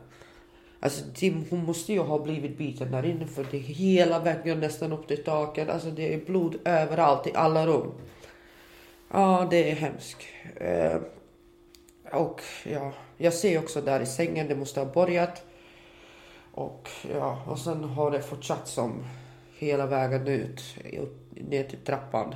Alltså 0.80 1.04
hon 1.50 1.64
måste 1.64 1.92
ju 1.92 1.98
ha 1.98 2.18
blivit 2.18 2.58
biten 2.58 2.90
där 2.90 3.06
inne 3.06 3.26
för 3.26 3.46
det 3.50 3.56
är 3.56 3.60
hela 3.60 4.18
väggen 4.18 4.60
nästan 4.60 4.92
upp 4.92 5.08
till 5.08 5.24
taket. 5.24 5.68
Alltså 5.68 5.90
det 5.90 6.14
är 6.14 6.24
blod 6.24 6.56
överallt 6.64 7.26
i 7.26 7.32
alla 7.34 7.66
rum. 7.66 7.92
Ja, 9.12 9.46
det 9.50 9.70
är 9.70 9.74
hemskt. 9.74 10.22
Eh, 10.56 10.96
och 12.12 12.40
ja, 12.64 12.92
jag 13.16 13.34
ser 13.34 13.58
också 13.58 13.80
där 13.80 14.00
i 14.00 14.06
sängen, 14.06 14.48
det 14.48 14.56
måste 14.56 14.80
ha 14.80 14.92
börjat. 14.92 15.42
Och 16.52 16.88
ja, 17.12 17.42
och 17.46 17.58
sen 17.58 17.84
har 17.84 18.10
det 18.10 18.22
fortsatt 18.22 18.68
som 18.68 19.04
hela 19.58 19.86
vägen 19.86 20.28
ut, 20.28 20.62
ner 21.30 21.64
till 21.64 21.78
trappan. 21.78 22.34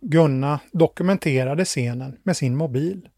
Gunna 0.00 0.60
dokumenterade 0.72 1.64
scenen 1.64 2.16
med 2.22 2.36
sin 2.36 2.56
mobil. 2.56 3.08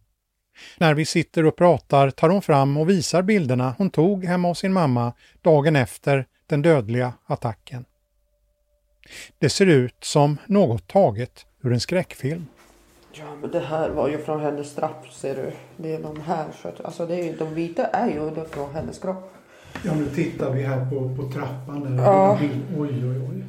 När 0.78 0.94
vi 0.94 1.04
sitter 1.04 1.46
och 1.46 1.56
pratar 1.56 2.10
tar 2.10 2.28
hon 2.28 2.42
fram 2.42 2.76
och 2.76 2.90
visar 2.90 3.22
bilderna 3.22 3.74
hon 3.78 3.90
tog 3.90 4.24
hemma 4.24 4.48
hos 4.48 4.58
sin 4.58 4.72
mamma 4.72 5.12
dagen 5.42 5.76
efter 5.76 6.26
den 6.46 6.62
dödliga 6.62 7.12
attacken. 7.26 7.84
Det 9.38 9.50
ser 9.50 9.66
ut 9.66 9.96
som 10.00 10.36
något 10.46 10.88
taget 10.88 11.46
ur 11.62 11.72
en 11.72 11.80
skräckfilm. 11.80 12.46
Ja, 13.12 13.36
men 13.40 13.50
det 13.50 13.60
här 13.60 13.90
var 13.90 14.08
ju 14.08 14.18
från 14.18 14.40
hennes 14.40 14.74
trapp, 14.74 15.06
ser 15.12 15.34
du. 15.34 15.52
Det 15.76 15.94
är 15.94 16.02
de 16.02 16.20
här, 16.20 16.46
alltså 16.84 17.06
det 17.06 17.28
är, 17.28 17.38
de 17.38 17.54
vita 17.54 17.86
är 17.86 18.08
ju 18.08 18.44
från 18.44 18.74
hennes 18.74 18.98
kropp. 18.98 19.34
Ja, 19.84 19.94
nu 19.94 20.06
tittar 20.06 20.52
vi 20.52 20.62
här 20.62 20.90
på, 20.90 21.16
på 21.16 21.32
trappan. 21.32 21.96
Där. 21.96 22.04
Ja. 22.04 22.38
Oj, 22.40 22.50
oj, 22.78 23.20
oj. 23.30 23.44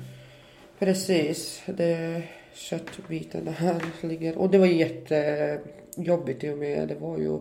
Precis. 0.79 1.63
Det 1.65 2.23
köttbitarna 2.53 3.51
här 3.51 3.81
ligger. 4.01 4.37
Och 4.37 4.49
det 4.49 4.57
var 4.57 4.65
jättejobbigt 4.65 6.43
i 6.43 6.49
och 6.49 6.57
med 6.57 6.87
det 6.87 6.95
var 6.95 7.17
ju 7.17 7.39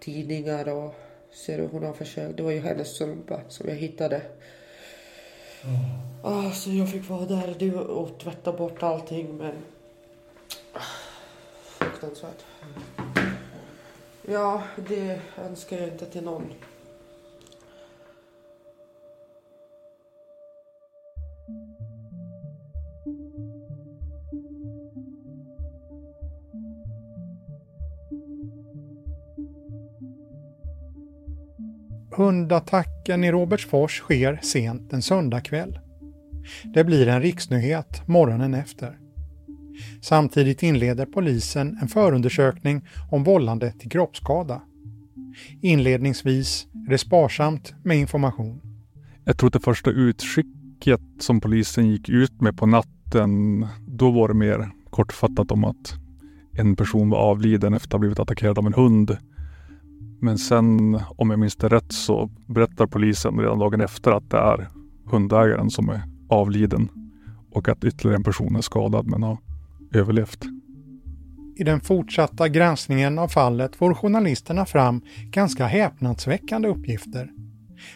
tidningar 0.00 0.68
och 0.68 0.94
ser 1.32 1.58
du 1.58 1.66
hon 1.66 1.84
har 1.84 1.92
försökt. 1.92 2.36
Det 2.36 2.42
var 2.42 2.50
ju 2.50 2.60
hennes 2.60 2.94
strumpa 2.94 3.40
som 3.48 3.68
jag 3.68 3.76
hittade. 3.76 4.22
Mm. 5.64 5.76
Ah, 6.22 6.50
så 6.50 6.70
jag 6.70 6.90
fick 6.90 7.08
vara 7.08 7.26
där 7.26 7.90
och 7.90 8.18
tvätta 8.18 8.52
bort 8.52 8.82
allting 8.82 9.36
men 9.36 9.54
fruktansvärt. 11.64 12.44
Ja, 14.26 14.62
det 14.88 15.20
önskar 15.38 15.78
jag 15.78 15.88
inte 15.88 16.06
till 16.06 16.22
någon. 16.22 16.52
Hundattacken 32.12 33.24
i 33.24 33.32
Robertsfors 33.32 33.98
sker 33.98 34.40
sent 34.42 34.92
en 34.92 35.02
söndagkväll. 35.02 35.78
Det 36.74 36.84
blir 36.84 37.08
en 37.08 37.22
riksnyhet 37.22 38.08
morgonen 38.08 38.54
efter. 38.54 38.98
Samtidigt 40.00 40.62
inleder 40.62 41.06
polisen 41.06 41.78
en 41.82 41.88
förundersökning 41.88 42.86
om 43.10 43.24
vållande 43.24 43.72
till 43.72 43.90
kroppsskada. 43.90 44.62
Inledningsvis 45.62 46.66
är 46.86 46.90
det 46.90 46.98
sparsamt 46.98 47.74
med 47.84 47.96
information. 47.96 48.60
Jag 49.24 49.38
tror 49.38 49.48
att 49.48 49.52
det 49.52 49.60
första 49.60 49.90
utskicket 49.90 51.00
som 51.18 51.40
polisen 51.40 51.88
gick 51.90 52.08
ut 52.08 52.40
med 52.40 52.58
på 52.58 52.66
natten, 52.66 53.66
då 53.86 54.10
var 54.10 54.28
det 54.28 54.34
mer 54.34 54.70
kortfattat 54.90 55.50
om 55.50 55.64
att 55.64 55.94
en 56.52 56.76
person 56.76 57.10
var 57.10 57.18
avliden 57.18 57.74
efter 57.74 57.88
att 57.88 57.92
ha 57.92 57.98
blivit 57.98 58.18
attackerad 58.18 58.58
av 58.58 58.66
en 58.66 58.74
hund 58.74 59.16
men 60.20 60.38
sen, 60.38 61.00
om 61.16 61.30
jag 61.30 61.38
minns 61.38 61.56
det 61.56 61.68
rätt, 61.68 61.92
så 61.92 62.30
berättar 62.46 62.86
polisen 62.86 63.38
redan 63.38 63.58
dagen 63.58 63.80
efter 63.80 64.10
att 64.10 64.30
det 64.30 64.38
är 64.38 64.68
hundägaren 65.04 65.70
som 65.70 65.88
är 65.88 66.02
avliden 66.28 66.88
och 67.52 67.68
att 67.68 67.84
ytterligare 67.84 68.16
en 68.16 68.24
person 68.24 68.56
är 68.56 68.60
skadad 68.60 69.06
men 69.06 69.22
har 69.22 69.38
överlevt. 69.94 70.44
I 71.56 71.64
den 71.64 71.80
fortsatta 71.80 72.48
granskningen 72.48 73.18
av 73.18 73.28
fallet 73.28 73.76
får 73.76 73.94
journalisterna 73.94 74.66
fram 74.66 75.02
ganska 75.30 75.66
häpnadsväckande 75.66 76.68
uppgifter. 76.68 77.30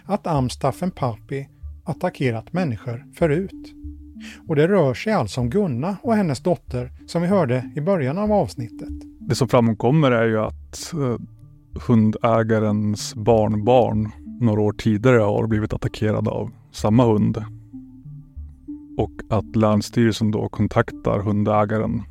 att 0.05 0.27
Amstaffen 0.27 0.91
Papi 0.91 1.49
attackerat 1.85 2.53
människor 2.53 3.05
förut. 3.15 3.75
Och 4.49 4.57
det 4.57 4.69
rör 4.69 4.95
sig 4.95 5.13
alltså 5.13 5.41
om 5.41 5.51
Gunna 5.51 5.97
och 6.03 6.15
hennes 6.15 6.41
dotter 6.41 6.93
som 7.07 7.23
vi 7.23 7.29
hörde 7.29 7.71
i 7.77 7.81
början 7.81 8.19
av 8.19 8.33
avsnittet. 8.33 8.89
Det 9.21 9.35
som 9.35 9.49
framkommer 9.49 10.11
är 10.11 10.27
ju 10.27 10.39
att 10.39 10.93
eh, 10.93 11.17
hundägarens 11.87 13.15
barnbarn 13.15 14.13
några 14.41 14.61
år 14.61 14.73
tidigare 14.73 15.19
har 15.19 15.47
blivit 15.47 15.73
attackerad 15.73 16.29
av 16.29 16.51
samma 16.73 17.05
hund. 17.05 17.45
Och 18.97 19.13
att 19.29 19.57
Länsstyrelsen 19.57 20.31
då 20.31 20.49
kontaktar 20.49 21.19
hundägaren 21.19 22.03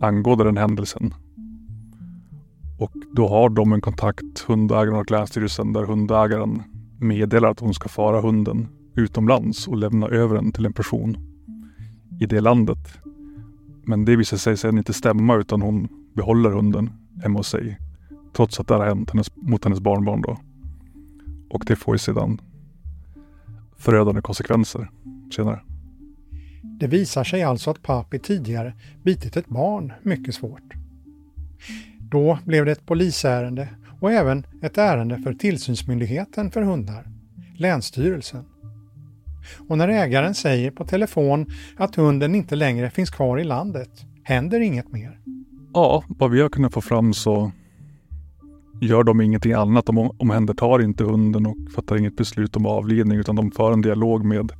angående 0.00 0.44
den 0.44 0.56
händelsen. 0.56 1.14
Och 2.78 2.92
då 3.12 3.28
har 3.28 3.48
de 3.48 3.72
en 3.72 3.80
kontakt, 3.80 4.40
hundägaren 4.46 5.00
och 5.00 5.10
Länsstyrelsen, 5.10 5.72
där 5.72 5.84
hundägaren 5.84 6.62
meddelar 7.00 7.50
att 7.50 7.60
hon 7.60 7.74
ska 7.74 7.88
föra 7.88 8.20
hunden 8.20 8.68
utomlands 8.94 9.68
och 9.68 9.76
lämna 9.76 10.06
över 10.06 10.34
den 10.34 10.52
till 10.52 10.66
en 10.66 10.72
person 10.72 11.16
i 12.20 12.26
det 12.26 12.40
landet. 12.40 12.98
Men 13.84 14.04
det 14.04 14.16
visar 14.16 14.36
sig 14.36 14.56
sedan 14.56 14.78
inte 14.78 14.92
stämma 14.92 15.36
utan 15.36 15.62
hon 15.62 15.88
behåller 16.14 16.50
hunden 16.50 16.90
hemma 17.22 17.38
hos 17.38 17.48
sig. 17.48 17.78
Trots 18.32 18.60
att 18.60 18.68
det 18.68 18.74
har 18.74 18.86
hänt 18.86 19.10
hennes, 19.10 19.36
mot 19.36 19.64
hennes 19.64 19.80
barnbarn 19.80 20.22
då. 20.22 20.38
Och 21.50 21.62
det 21.66 21.76
får 21.76 21.94
ju 21.94 21.98
sedan 21.98 22.40
förödande 23.76 24.20
konsekvenser 24.20 24.90
senare. 25.36 25.60
Det 26.62 26.86
visar 26.86 27.24
sig 27.24 27.42
alltså 27.42 27.70
att 27.70 27.82
Papi 27.82 28.18
tidigare 28.18 28.74
bitit 29.02 29.36
ett 29.36 29.48
barn 29.48 29.92
mycket 30.02 30.34
svårt. 30.34 30.72
Då 31.98 32.38
blev 32.44 32.64
det 32.64 32.72
ett 32.72 32.86
polisärende 32.86 33.68
och 34.00 34.12
även 34.12 34.46
ett 34.62 34.78
ärende 34.78 35.18
för 35.18 35.34
tillsynsmyndigheten 35.34 36.50
för 36.50 36.62
hundar, 36.62 37.06
Länsstyrelsen. 37.56 38.44
Och 39.68 39.78
när 39.78 39.88
ägaren 39.88 40.34
säger 40.34 40.70
på 40.70 40.84
telefon 40.84 41.46
att 41.76 41.94
hunden 41.94 42.34
inte 42.34 42.56
längre 42.56 42.90
finns 42.90 43.10
kvar 43.10 43.38
i 43.38 43.44
landet 43.44 43.90
händer 44.22 44.60
inget 44.60 44.92
mer. 44.92 45.18
Ja, 45.74 46.04
vad 46.08 46.30
vi 46.30 46.40
har 46.40 46.48
kunnat 46.48 46.72
få 46.72 46.80
fram 46.80 47.14
så 47.14 47.52
gör 48.86 49.04
de 49.04 49.20
ingenting 49.20 49.52
annat. 49.52 49.86
De 49.86 49.98
omhändertar 49.98 50.82
inte 50.82 51.04
hunden 51.04 51.46
och 51.46 51.56
fattar 51.74 51.96
inget 51.96 52.16
beslut 52.16 52.56
om 52.56 52.66
avlidning 52.66 53.18
utan 53.18 53.36
de 53.36 53.50
för 53.50 53.72
en 53.72 53.82
dialog 53.82 54.24
med 54.24 54.52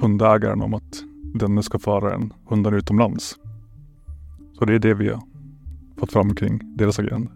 hundägaren 0.00 0.62
om 0.62 0.74
att 0.74 1.02
denne 1.34 1.62
ska 1.62 1.78
föra 1.78 2.14
en 2.14 2.32
hunden 2.48 2.74
utomlands. 2.74 3.36
Så 4.58 4.64
det 4.64 4.74
är 4.74 4.78
det 4.78 4.94
vi 4.94 5.08
har 5.08 5.22
fått 5.98 6.12
fram 6.12 6.34
kring 6.34 6.76
deras 6.76 6.98
agerande. 6.98 7.30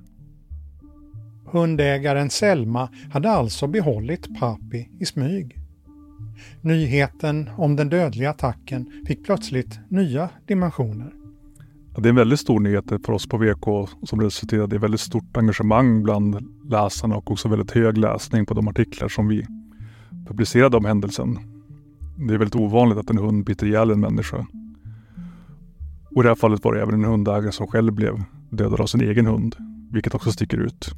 Hundägaren 1.44 2.30
Selma 2.30 2.88
hade 3.12 3.30
alltså 3.30 3.66
behållit 3.66 4.38
Papi 4.40 4.90
i 4.98 5.04
smyg. 5.04 5.56
Nyheten 6.60 7.50
om 7.56 7.76
den 7.76 7.88
dödliga 7.88 8.30
attacken 8.30 9.04
fick 9.06 9.24
plötsligt 9.24 9.78
nya 9.88 10.28
dimensioner. 10.46 11.15
Det 11.98 12.08
är 12.08 12.10
en 12.10 12.16
väldigt 12.16 12.40
stor 12.40 12.60
nyhet 12.60 12.84
för 13.06 13.10
oss 13.10 13.26
på 13.28 13.38
VK 13.38 13.90
som 14.02 14.20
resulterade 14.20 14.76
i 14.76 14.78
väldigt 14.78 15.00
stort 15.00 15.36
engagemang 15.36 16.02
bland 16.02 16.36
läsarna 16.64 17.16
och 17.16 17.30
också 17.30 17.48
väldigt 17.48 17.70
hög 17.70 17.98
läsning 17.98 18.46
på 18.46 18.54
de 18.54 18.68
artiklar 18.68 19.08
som 19.08 19.28
vi 19.28 19.46
publicerade 20.26 20.76
om 20.76 20.84
händelsen. 20.84 21.38
Det 22.16 22.34
är 22.34 22.38
väldigt 22.38 22.56
ovanligt 22.56 22.98
att 22.98 23.10
en 23.10 23.18
hund 23.18 23.44
biter 23.44 23.66
ihjäl 23.66 23.90
en 23.90 24.00
människa. 24.00 24.46
Och 26.10 26.22
i 26.22 26.22
det 26.22 26.28
här 26.28 26.34
fallet 26.34 26.64
var 26.64 26.74
det 26.74 26.82
även 26.82 26.94
en 26.94 27.04
hundägare 27.04 27.52
som 27.52 27.66
själv 27.66 27.92
blev 27.92 28.22
dödad 28.50 28.80
av 28.80 28.86
sin 28.86 29.00
egen 29.00 29.26
hund, 29.26 29.56
vilket 29.92 30.14
också 30.14 30.32
sticker 30.32 30.58
ut. 30.58 30.88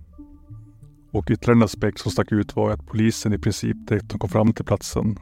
Och 1.10 1.30
ytterligare 1.30 1.58
en 1.58 1.62
aspekt 1.62 1.98
som 1.98 2.12
stack 2.12 2.32
ut 2.32 2.56
var 2.56 2.70
att 2.70 2.86
polisen 2.86 3.32
i 3.32 3.38
princip 3.38 3.76
direkt 3.88 4.08
de 4.08 4.18
kom 4.18 4.30
fram 4.30 4.52
till 4.52 4.64
platsen 4.64 5.18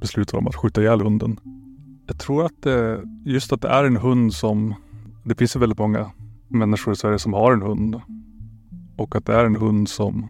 beslutade 0.00 0.38
om 0.38 0.46
att 0.46 0.56
skjuta 0.56 0.80
ihjäl 0.80 1.00
hunden. 1.00 1.40
Jag 2.06 2.18
tror 2.18 2.46
att 2.46 2.62
det, 2.62 3.02
just 3.24 3.52
att 3.52 3.62
det 3.62 3.68
är 3.68 3.84
en 3.84 3.96
hund 3.96 4.34
som... 4.34 4.74
Det 5.24 5.34
finns 5.34 5.56
ju 5.56 5.60
väldigt 5.60 5.78
många 5.78 6.10
människor 6.48 6.92
i 6.92 6.96
Sverige 6.96 7.18
som 7.18 7.32
har 7.32 7.52
en 7.52 7.62
hund. 7.62 8.00
Och 8.96 9.16
att 9.16 9.26
det 9.26 9.34
är 9.34 9.44
en 9.44 9.56
hund 9.56 9.88
som 9.88 10.28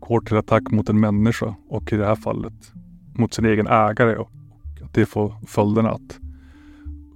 går 0.00 0.20
till 0.20 0.36
attack 0.36 0.70
mot 0.70 0.88
en 0.88 1.00
människa 1.00 1.54
och 1.68 1.92
i 1.92 1.96
det 1.96 2.06
här 2.06 2.16
fallet 2.16 2.72
mot 3.14 3.34
sin 3.34 3.44
egen 3.44 3.66
ägare. 3.66 4.16
Och 4.16 4.30
att 4.84 4.94
det 4.94 5.06
får 5.06 5.34
följderna 5.46 5.90
att 5.90 6.18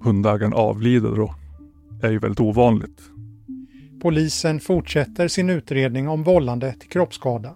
hundägaren 0.00 0.52
avlider 0.52 1.16
då 1.16 1.34
är 2.02 2.10
ju 2.10 2.18
väldigt 2.18 2.40
ovanligt. 2.40 3.02
Polisen 4.02 4.60
fortsätter 4.60 5.28
sin 5.28 5.50
utredning 5.50 6.08
om 6.08 6.22
vållande 6.22 6.72
till 6.72 6.88
kroppsskada. 6.88 7.54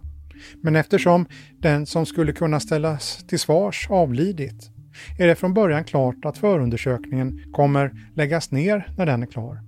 Men 0.62 0.76
eftersom 0.76 1.26
den 1.58 1.86
som 1.86 2.06
skulle 2.06 2.32
kunna 2.32 2.60
ställas 2.60 3.24
till 3.28 3.38
svars 3.38 3.86
avlidit 3.90 4.70
är 5.18 5.26
det 5.26 5.34
från 5.34 5.54
början 5.54 5.84
klart 5.84 6.24
att 6.24 6.38
förundersökningen 6.38 7.40
kommer 7.52 7.92
läggas 8.14 8.50
ner 8.50 8.88
när 8.96 9.06
den 9.06 9.22
är 9.22 9.26
klar. 9.26 9.58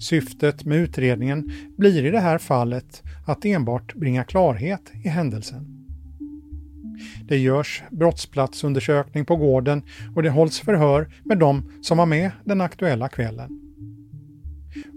Syftet 0.00 0.64
med 0.64 0.78
utredningen 0.78 1.50
blir 1.76 2.04
i 2.04 2.10
det 2.10 2.20
här 2.20 2.38
fallet 2.38 3.02
att 3.26 3.44
enbart 3.44 3.94
bringa 3.94 4.24
klarhet 4.24 4.92
i 5.04 5.08
händelsen. 5.08 5.74
Det 7.28 7.38
görs 7.38 7.82
brottsplatsundersökning 7.90 9.24
på 9.24 9.36
gården 9.36 9.82
och 10.14 10.22
det 10.22 10.30
hålls 10.30 10.60
förhör 10.60 11.08
med 11.24 11.38
de 11.38 11.72
som 11.82 11.98
var 11.98 12.06
med 12.06 12.30
den 12.44 12.60
aktuella 12.60 13.08
kvällen. 13.08 13.60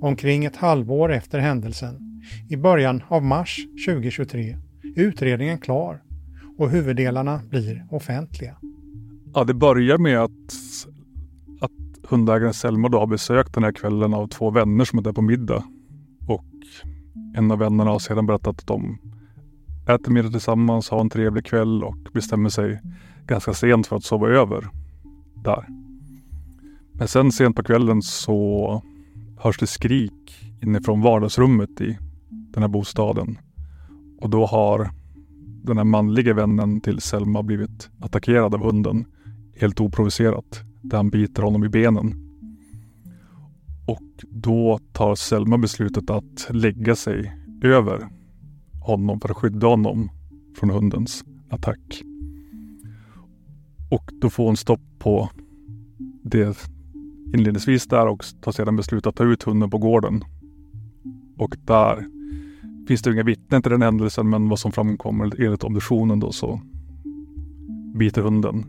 Omkring 0.01 0.45
ett 0.45 0.55
halvår 0.55 1.11
efter 1.11 1.39
händelsen, 1.39 2.23
i 2.49 2.57
början 2.57 3.03
av 3.07 3.23
mars 3.23 3.59
2023, 3.87 4.57
är 4.95 5.01
utredningen 5.01 5.57
klar 5.57 6.01
och 6.57 6.69
huvuddelarna 6.69 7.41
blir 7.49 7.85
offentliga. 7.89 8.55
Ja, 9.33 9.43
det 9.43 9.53
börjar 9.53 9.97
med 9.97 10.19
att, 10.19 10.53
att 11.61 12.09
hundägaren 12.09 12.53
Selma 12.53 12.89
då 12.89 12.99
har 12.99 13.07
besökt 13.07 13.53
den 13.53 13.63
här 13.63 13.71
kvällen 13.71 14.13
av 14.13 14.27
två 14.27 14.51
vänner 14.51 14.85
som 14.85 14.99
är 14.99 15.03
där 15.03 15.13
på 15.13 15.21
middag. 15.21 15.63
Och 16.27 16.45
en 17.35 17.51
av 17.51 17.59
vännerna 17.59 17.91
har 17.91 17.99
sedan 17.99 18.25
berättat 18.25 18.47
att 18.47 18.67
de 18.67 18.97
äter 19.87 20.11
middag 20.11 20.31
tillsammans, 20.31 20.89
har 20.89 20.99
en 20.99 21.09
trevlig 21.09 21.45
kväll 21.45 21.83
och 21.83 21.97
bestämmer 22.13 22.49
sig 22.49 22.81
ganska 23.27 23.53
sent 23.53 23.87
för 23.87 23.95
att 23.95 24.03
sova 24.03 24.27
över 24.27 24.67
där. 25.35 25.67
Men 26.91 27.07
sen 27.07 27.31
sent 27.31 27.55
på 27.55 27.63
kvällen 27.63 28.01
så 28.01 28.81
hörs 29.37 29.57
det 29.57 29.67
skrik 29.67 30.39
inifrån 30.61 31.01
vardagsrummet 31.01 31.81
i 31.81 31.97
den 32.29 32.63
här 32.63 32.69
bostaden. 32.69 33.37
Och 34.21 34.29
då 34.29 34.45
har 34.45 34.89
den 35.63 35.77
här 35.77 35.83
manliga 35.83 36.33
vännen 36.33 36.81
till 36.81 37.01
Selma 37.01 37.43
blivit 37.43 37.89
attackerad 37.99 38.53
av 38.53 38.63
hunden 38.63 39.05
helt 39.61 39.79
oprovocerat. 39.79 40.63
Där 40.81 40.97
han 40.97 41.09
biter 41.09 41.43
honom 41.43 41.63
i 41.63 41.69
benen. 41.69 42.13
Och 43.87 44.25
då 44.29 44.79
tar 44.91 45.15
Selma 45.15 45.57
beslutet 45.57 46.09
att 46.09 46.47
lägga 46.49 46.95
sig 46.95 47.33
över 47.63 48.07
honom 48.83 49.19
för 49.19 49.29
att 49.29 49.37
skydda 49.37 49.67
honom 49.67 50.09
från 50.55 50.69
hundens 50.69 51.23
attack. 51.49 52.01
Och 53.91 54.11
då 54.21 54.29
får 54.29 54.45
hon 54.45 54.57
stopp 54.57 54.81
på 54.99 55.29
det 56.23 56.69
inledningsvis 57.33 57.87
där 57.87 58.07
och 58.07 58.25
tar 58.41 58.51
sedan 58.51 58.75
beslut 58.75 59.07
att 59.07 59.15
ta 59.15 59.23
ut 59.23 59.43
hunden 59.43 59.69
på 59.69 59.77
gården. 59.77 60.23
Och 61.37 61.55
där 61.65 62.05
finns 62.87 63.01
det 63.01 63.13
inga 63.13 63.23
vittnen 63.23 63.61
till 63.61 63.71
den 63.71 63.81
händelsen 63.81 64.29
men 64.29 64.49
vad 64.49 64.59
som 64.59 64.71
framkommer 64.71 65.41
enligt 65.45 65.63
obduktionen 65.63 66.19
då 66.19 66.31
så 66.31 66.61
biter 67.95 68.21
hunden 68.21 68.65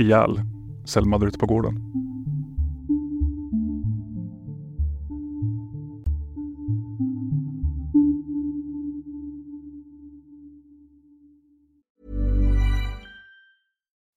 ihjäl 0.00 0.40
Selma 0.84 1.16
ute 1.26 1.38
på 1.38 1.46
gården. 1.46 1.74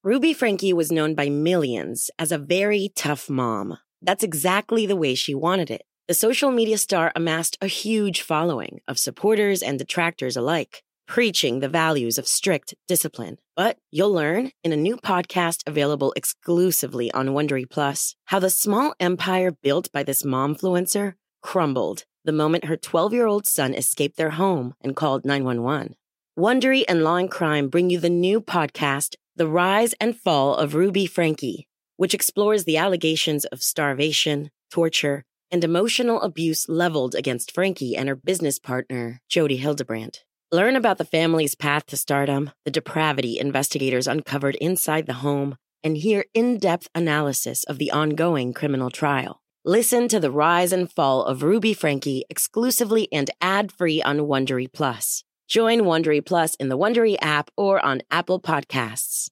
Ruby 0.05 0.33
Frankie 0.33 0.73
was 0.73 0.91
known 0.91 1.15
by 1.15 1.29
millions 1.29 2.11
as 2.19 2.31
a 2.31 2.37
very 2.37 2.89
tough 2.95 3.29
mom. 3.29 3.77
That's 4.01 4.23
exactly 4.23 4.85
the 4.85 4.97
way 4.97 5.15
she 5.15 5.33
wanted 5.33 5.71
it. 5.71 5.83
The 6.07 6.13
social 6.13 6.51
media 6.51 6.77
star 6.77 7.13
amassed 7.15 7.57
a 7.61 7.67
huge 7.67 8.21
following 8.21 8.81
of 8.87 8.99
supporters 8.99 9.63
and 9.63 9.79
detractors 9.79 10.35
alike, 10.35 10.83
preaching 11.07 11.59
the 11.59 11.69
values 11.69 12.17
of 12.17 12.27
strict 12.27 12.73
discipline. 12.87 13.37
But 13.55 13.77
you'll 13.91 14.13
learn 14.13 14.51
in 14.63 14.71
a 14.71 14.77
new 14.77 14.97
podcast 14.97 15.61
available 15.67 16.13
exclusively 16.15 17.11
on 17.11 17.29
Wondery 17.29 17.69
Plus 17.69 18.15
how 18.25 18.39
the 18.39 18.49
small 18.49 18.93
empire 18.99 19.51
built 19.51 19.91
by 19.91 20.03
this 20.03 20.23
momfluencer 20.23 21.13
crumbled 21.41 22.05
the 22.25 22.31
moment 22.31 22.65
her 22.65 22.77
12-year-old 22.77 23.45
son 23.45 23.73
escaped 23.73 24.17
their 24.17 24.31
home 24.31 24.73
and 24.81 24.95
called 24.95 25.25
911. 25.25 25.95
Wondery 26.39 26.83
and 26.87 27.03
Law 27.03 27.17
and 27.17 27.29
Crime 27.29 27.67
bring 27.67 27.89
you 27.89 27.99
the 27.99 28.09
new 28.09 28.41
podcast 28.41 29.15
The 29.35 29.47
Rise 29.47 29.93
and 29.99 30.17
Fall 30.17 30.55
of 30.55 30.73
Ruby 30.73 31.05
Frankie, 31.05 31.67
which 31.97 32.13
explores 32.13 32.63
the 32.63 32.77
allegations 32.77 33.45
of 33.45 33.61
starvation, 33.61 34.49
torture, 34.71 35.25
and 35.51 35.63
emotional 35.63 36.21
abuse 36.21 36.67
leveled 36.67 37.13
against 37.13 37.53
Frankie 37.53 37.95
and 37.95 38.09
her 38.09 38.15
business 38.15 38.57
partner, 38.57 39.21
Jody 39.29 39.57
Hildebrandt. 39.57 40.23
Learn 40.53 40.75
about 40.75 40.99
the 40.99 41.17
family's 41.17 41.55
path 41.55 41.87
to 41.87 41.97
stardom, 41.97 42.51
the 42.63 42.69
depravity 42.69 43.39
investigators 43.39 44.05
uncovered 44.05 44.55
inside 44.61 45.07
the 45.07 45.25
home, 45.25 45.55
and 45.83 45.97
hear 45.97 46.25
in 46.35 46.59
depth 46.59 46.87
analysis 46.93 47.63
of 47.63 47.79
the 47.79 47.89
ongoing 47.89 48.53
criminal 48.53 48.91
trial. 48.91 49.41
Listen 49.65 50.07
to 50.07 50.19
the 50.19 50.29
rise 50.29 50.71
and 50.71 50.91
fall 50.91 51.23
of 51.23 51.41
Ruby 51.41 51.73
Frankie 51.73 52.23
exclusively 52.29 53.07
and 53.11 53.31
ad 53.41 53.71
free 53.71 54.03
on 54.03 54.27
Wondery 54.27 54.71
Plus. 54.71 55.23
Join 55.47 55.79
Wondery 55.85 56.23
Plus 56.23 56.53
in 56.59 56.69
the 56.69 56.77
Wondery 56.77 57.17
app 57.19 57.49
or 57.57 57.83
on 57.83 58.01
Apple 58.11 58.39
Podcasts. 58.39 59.29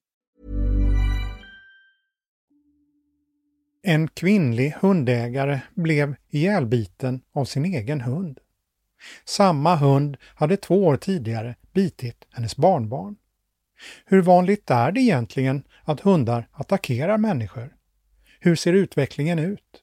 En 3.84 4.08
kvinnlig 4.08 4.74
hundägare 4.80 5.60
blev 5.74 6.14
ihjälbiten 6.30 7.20
av 7.34 7.44
sin 7.44 7.64
egen 7.64 8.00
hund. 8.00 8.38
Samma 9.24 9.76
hund 9.76 10.16
hade 10.34 10.56
två 10.56 10.86
år 10.86 10.96
tidigare 10.96 11.54
bitit 11.72 12.24
hennes 12.32 12.56
barnbarn. 12.56 13.16
Hur 14.04 14.22
vanligt 14.22 14.70
är 14.70 14.92
det 14.92 15.00
egentligen 15.00 15.62
att 15.84 16.00
hundar 16.00 16.48
attackerar 16.52 17.18
människor? 17.18 17.74
Hur 18.40 18.56
ser 18.56 18.72
utvecklingen 18.72 19.38
ut? 19.38 19.82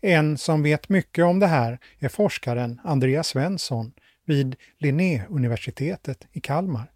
En 0.00 0.38
som 0.38 0.62
vet 0.62 0.88
mycket 0.88 1.24
om 1.24 1.38
det 1.38 1.46
här 1.46 1.78
är 1.98 2.08
forskaren 2.08 2.80
Andreas 2.84 3.28
Svensson 3.28 3.92
vid 4.24 4.56
Linnéuniversitetet 4.78 6.26
i 6.32 6.40
Kalmar. 6.40 6.92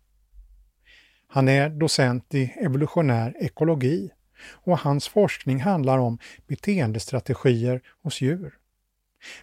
Han 1.29 1.49
är 1.49 1.69
docent 1.69 2.35
i 2.35 2.53
evolutionär 2.57 3.37
ekologi 3.41 4.11
och 4.47 4.79
hans 4.79 5.09
forskning 5.09 5.61
handlar 5.61 5.99
om 5.99 6.19
beteendestrategier 6.47 7.81
hos 8.03 8.21
djur. 8.21 8.55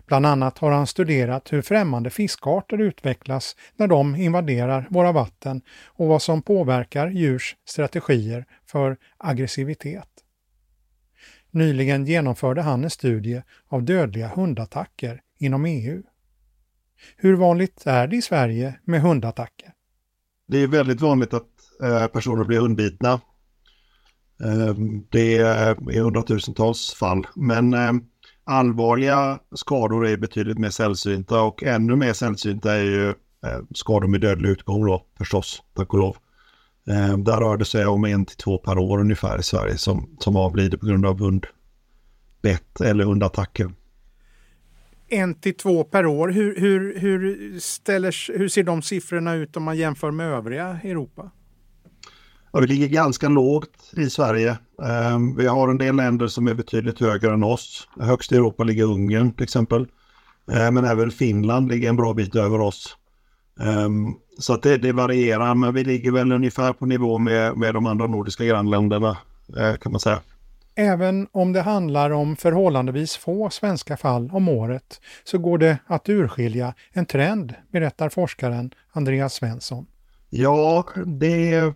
Bland 0.06 0.26
annat 0.26 0.58
har 0.58 0.72
han 0.72 0.88
studerat 0.88 1.54
hur 1.54 1.62
främmande 1.62 2.10
fiskarter 2.10 2.82
utvecklas 2.82 3.56
när 3.76 3.88
de 3.88 4.16
invaderar 4.16 4.88
våra 4.90 5.12
vatten 5.12 5.62
och 5.86 6.08
vad 6.08 6.22
som 6.22 6.42
påverkar 6.42 7.08
djurs 7.08 7.56
strategier 7.66 8.46
för 8.66 8.98
aggressivitet. 9.18 10.08
Nyligen 11.52 12.06
genomförde 12.06 12.62
han 12.62 12.84
en 12.84 12.90
studie 12.90 13.42
av 13.68 13.84
dödliga 13.84 14.28
hundattacker 14.28 15.22
inom 15.40 15.66
EU. 15.66 16.04
Hur 17.18 17.36
vanligt 17.36 17.84
är 17.86 18.08
det 18.08 18.16
i 18.16 18.22
Sverige 18.22 18.80
med 18.84 19.02
hundattacker? 19.02 19.74
Det 20.48 20.58
är 20.58 20.68
väldigt 20.68 21.02
vanligt 21.02 21.34
att 21.34 21.48
eh, 21.84 22.08
personer 22.08 22.44
blir 22.44 22.60
hundbitna. 22.60 23.22
Eh, 24.44 24.76
det 25.10 25.38
är 25.38 26.00
hundratusentals 26.02 26.94
fall, 26.94 27.28
men 27.36 27.74
eh, 27.74 27.92
allvarliga 28.52 29.40
skador 29.56 30.08
är 30.08 30.18
betydligt 30.18 30.58
mer 30.58 30.70
sällsynta 30.70 31.42
och 31.42 31.64
ännu 31.64 31.96
mer 31.96 32.14
sällsynta 32.14 32.74
är 32.74 32.84
ju 32.84 33.10
eh, 33.10 33.60
skador 33.74 34.08
med 34.08 34.22
dödlig 34.22 34.50
utgång 34.50 34.86
då 34.86 35.06
förstås, 35.18 35.64
tack 35.74 35.94
och 35.94 36.00
lov. 36.00 36.18
Eh, 36.88 37.18
där 37.18 37.38
rör 37.38 37.58
det 37.58 37.66
sig 37.66 37.86
om 37.86 38.06
en 38.06 38.26
till 38.26 38.38
två 38.38 38.58
per 38.58 38.78
år 38.78 39.00
ungefär 39.00 39.40
i 39.40 39.44
Sverige 39.44 39.78
som, 39.78 40.18
som 40.20 40.36
avlider 40.36 40.78
på 40.78 40.86
grund 40.86 41.06
av 41.06 41.20
hundbett 41.20 42.82
eller 42.82 43.04
hundattacker 43.04 43.72
en 45.12 45.36
till 45.36 45.58
två 45.58 45.84
per 45.84 46.06
år. 46.06 46.30
Hur, 46.30 46.60
hur, 46.60 47.00
hur, 47.00 47.60
ställer, 47.60 48.38
hur 48.38 48.48
ser 48.48 48.64
de 48.64 48.82
siffrorna 48.82 49.34
ut 49.34 49.58
om 49.58 49.64
man 49.64 49.78
jämför 49.78 50.12
med 50.12 50.28
övriga 50.28 50.80
Europa? 50.84 51.32
Ja, 52.54 52.60
vi 52.60 52.68
ligger 52.68 52.88
ganska 52.88 53.30
lågt 53.30 53.94
i 53.98 54.10
Sverige. 54.10 54.58
Um, 55.14 55.36
vi 55.38 55.48
har 55.48 55.70
en 55.70 55.78
del 55.78 55.96
länder 55.96 56.28
som 56.28 56.48
är 56.48 56.54
betydligt 56.54 57.00
högre 57.00 57.34
än 57.34 57.44
oss. 57.44 57.88
Högst 58.00 58.32
i 58.32 58.36
Europa 58.36 58.64
ligger 58.64 58.84
Ungern 58.84 59.34
till 59.34 59.44
exempel. 59.44 59.82
Uh, 60.52 60.72
men 60.72 60.86
även 60.86 61.12
Finland 61.12 61.72
ligger 61.72 61.90
en 61.90 61.96
bra 61.96 62.14
bit 62.14 62.36
över 62.36 62.62
oss. 62.62 62.98
Um, 63.60 64.16
så 64.40 64.58
det, 64.58 64.78
det, 64.78 64.92
varierar, 64.92 65.56
men 65.56 65.74
vi 65.74 65.84
ligger 65.84 66.12
väl 66.12 66.32
ungefär 66.32 66.74
på 66.74 66.86
nivå 66.86 67.18
med, 67.18 67.58
med 67.58 67.74
de 67.74 67.86
andra 67.86 68.08
nordiska 68.08 68.46
grannländerna 68.46 69.18
uh, 69.58 69.76
kan 69.82 69.92
man 69.92 70.00
säga. 70.00 70.20
Även 70.76 71.28
om 71.32 71.54
det 71.54 71.62
handlar 71.62 72.12
om 72.12 72.36
förhållandevis 72.36 73.18
få 73.18 73.50
svenska 73.50 73.98
fall 73.98 74.30
om 74.34 74.50
året 74.50 75.02
så 75.24 75.38
går 75.38 75.58
det 75.58 75.78
att 75.88 76.10
urskilja 76.10 76.74
en 76.92 77.06
trend, 77.06 77.54
berättar 77.72 78.10
forskaren 78.10 78.74
Andreas 78.92 79.34
Svensson. 79.34 79.86
Ja, 80.30 80.86
det 81.06 81.74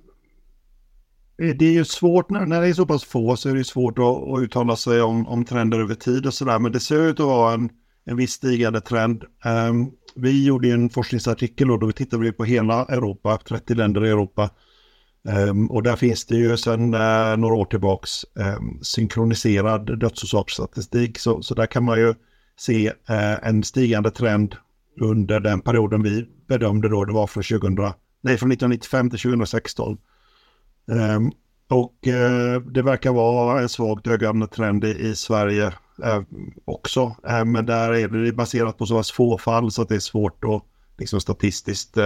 Eh, 1.37 1.55
det 1.55 1.65
är 1.65 1.71
ju 1.71 1.85
svårt 1.85 2.29
när, 2.29 2.45
när 2.45 2.61
det 2.61 2.67
är 2.67 2.73
så 2.73 2.85
pass 2.85 3.03
få 3.03 3.35
så 3.35 3.49
är 3.49 3.55
det 3.55 3.63
svårt 3.63 3.99
att, 3.99 4.05
att 4.05 4.39
uttala 4.39 4.75
sig 4.75 5.01
om, 5.01 5.27
om 5.27 5.45
trender 5.45 5.79
över 5.79 5.95
tid 5.95 6.25
och 6.25 6.33
sådär. 6.33 6.59
Men 6.59 6.71
det 6.71 6.79
ser 6.79 7.01
ut 7.01 7.19
att 7.19 7.25
vara 7.25 7.53
en, 7.53 7.69
en 8.05 8.17
viss 8.17 8.31
stigande 8.31 8.81
trend. 8.81 9.23
Um, 9.45 9.91
vi 10.15 10.45
gjorde 10.45 10.71
en 10.71 10.89
forskningsartikel 10.89 11.71
och 11.71 11.79
då 11.79 11.91
tittade 11.91 12.23
vi 12.23 12.31
på 12.31 12.43
hela 12.43 12.85
Europa, 12.85 13.37
30 13.47 13.75
länder 13.75 14.05
i 14.05 14.09
Europa. 14.09 14.49
Um, 15.49 15.71
och 15.71 15.83
där 15.83 15.95
finns 15.95 16.25
det 16.25 16.35
ju 16.35 16.57
sedan 16.57 16.93
uh, 16.93 17.37
några 17.37 17.55
år 17.55 17.65
tillbaks 17.65 18.25
um, 18.33 18.79
synkroniserad 18.81 19.99
dödsorsaksstatistik. 19.99 21.19
Så, 21.19 21.41
så 21.41 21.53
där 21.55 21.65
kan 21.65 21.83
man 21.83 21.99
ju 21.99 22.13
se 22.57 22.89
uh, 22.89 23.47
en 23.47 23.63
stigande 23.63 24.11
trend 24.11 24.55
under 25.01 25.39
den 25.39 25.61
perioden 25.61 26.03
vi 26.03 26.27
bedömde 26.47 26.89
då, 26.89 27.05
det 27.05 27.13
var 27.13 27.27
från, 27.27 27.43
2000, 27.43 27.75
nej, 28.21 28.37
från 28.37 28.51
1995 28.51 29.09
till 29.09 29.19
2016. 29.19 29.97
Um, 30.85 30.99
ehm, 30.99 31.31
och 31.69 32.07
uh, 32.07 32.61
det 32.61 32.81
verkar 32.81 33.11
vara 33.11 33.61
en 33.61 33.69
svagt 33.69 34.07
ökande 34.07 34.47
trend 34.47 34.83
i, 34.83 35.15
Sverige 35.15 35.73
också. 36.65 37.15
men 37.45 37.65
där 37.65 37.93
är 37.93 38.07
det 38.07 38.31
baserat 38.31 38.77
på 38.77 38.85
så 38.85 38.97
pass 38.97 39.11
få 39.11 39.37
fall 39.37 39.71
så 39.71 39.81
att 39.81 39.89
det 39.89 39.95
är 39.95 39.99
svårt 39.99 40.43
att 40.43 40.63
liksom, 40.97 41.21
statistiskt 41.21 41.97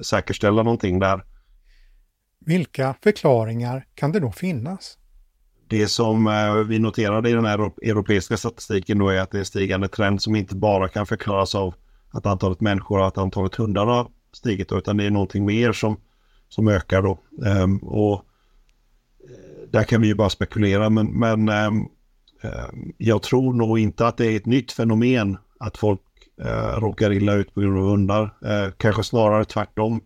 säkerställa 0.00 0.62
någonting 0.62 0.98
där. 0.98 1.24
Vilka 2.48 2.94
förklaringar 3.02 3.86
kan 3.94 4.12
det 4.12 4.20
då 4.20 4.32
finnas? 4.32 4.98
Det 5.68 5.88
som 5.88 6.26
eh, 6.26 6.54
vi 6.54 6.78
noterade 6.78 7.30
i 7.30 7.32
den 7.32 7.44
här 7.44 7.58
europeiska 7.82 8.36
statistiken 8.36 8.98
då 8.98 9.08
är 9.08 9.20
att 9.20 9.30
det 9.30 9.36
är 9.36 9.40
en 9.40 9.44
stigande 9.44 9.88
trend 9.88 10.22
som 10.22 10.36
inte 10.36 10.56
bara 10.56 10.88
kan 10.88 11.06
förklaras 11.06 11.54
av 11.54 11.74
att 12.10 12.26
antalet 12.26 12.60
människor 12.60 12.98
och 12.98 13.06
att 13.06 13.18
antalet 13.18 13.54
hundar 13.54 13.86
har 13.86 14.08
stigit 14.32 14.72
utan 14.72 14.96
det 14.96 15.04
är 15.04 15.10
någonting 15.10 15.44
mer 15.44 15.72
som, 15.72 15.96
som 16.48 16.68
ökar 16.68 17.02
då. 17.02 17.18
Um, 17.62 17.78
och 17.78 18.14
eh, 19.24 19.70
där 19.70 19.84
kan 19.84 20.00
vi 20.00 20.06
ju 20.06 20.14
bara 20.14 20.30
spekulera 20.30 20.90
men, 20.90 21.06
men 21.06 21.48
um, 21.48 21.88
jag 22.98 23.22
tror 23.22 23.52
nog 23.52 23.78
inte 23.78 24.06
att 24.06 24.16
det 24.16 24.26
är 24.26 24.36
ett 24.36 24.46
nytt 24.46 24.72
fenomen 24.72 25.38
att 25.58 25.76
folk 25.76 26.00
uh, 26.44 26.80
råkar 26.80 27.12
illa 27.12 27.34
ut 27.34 27.54
på 27.54 27.60
grund 27.60 27.78
av 27.78 27.84
hundar. 27.84 28.22
Uh, 28.22 28.72
kanske 28.76 29.04
snarare 29.04 29.44
tvärtom. 29.44 30.00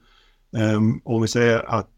Um, 0.74 1.00
om 1.04 1.22
vi 1.22 1.28
säger 1.28 1.70
att 1.70 1.88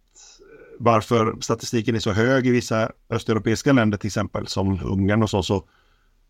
varför 0.79 1.37
statistiken 1.41 1.95
är 1.95 1.99
så 1.99 2.13
hög 2.13 2.47
i 2.47 2.51
vissa 2.51 2.91
östeuropeiska 3.11 3.73
länder 3.73 3.99
till 3.99 4.09
exempel 4.09 4.47
som 4.47 4.81
Ungern 4.85 5.23
och 5.23 5.31
så, 5.31 5.43
så, 5.43 5.65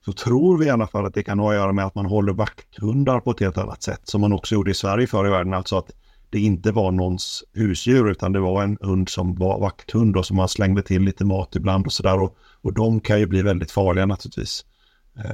så 0.05 0.13
tror 0.13 0.59
vi 0.59 0.67
i 0.67 0.71
alla 0.71 0.87
fall 0.87 1.07
att 1.07 1.15
det 1.15 1.23
kan 1.23 1.39
ha 1.39 1.51
att 1.51 1.57
göra 1.57 1.73
med 1.73 1.85
att 1.85 1.95
man 1.95 2.07
håller 2.07 2.33
vakthundar 2.33 3.21
på 3.21 3.31
ett 3.31 3.41
helt 3.41 3.59
annat 3.59 3.83
sätt 3.83 4.01
som 4.05 4.21
man 4.21 4.33
också 4.33 4.55
gjorde 4.55 4.71
i 4.71 4.75
Sverige 4.75 5.07
förr 5.07 5.27
i 5.27 5.31
världen. 5.31 5.55
Alltså 5.55 5.79
att 5.79 5.91
det 6.35 6.41
inte 6.41 6.73
var 6.73 6.93
någons 6.93 7.45
husdjur 7.53 8.11
utan 8.11 8.33
det 8.33 8.41
var 8.41 8.63
en 8.63 8.79
hund 8.81 9.09
som 9.09 9.35
var 9.35 9.61
vakthund 9.61 10.17
och 10.17 10.27
som 10.27 10.37
man 10.37 10.49
slängde 10.49 10.83
till 10.83 11.03
lite 11.03 11.25
mat 11.25 11.57
ibland 11.57 11.87
och 11.87 11.93
sådär. 11.93 12.23
Och, 12.23 12.37
och 12.61 12.73
de 12.73 13.01
kan 13.01 13.21
ju 13.21 13.27
bli 13.27 13.43
väldigt 13.43 13.71
farliga 13.71 14.07
naturligtvis. 14.07 14.65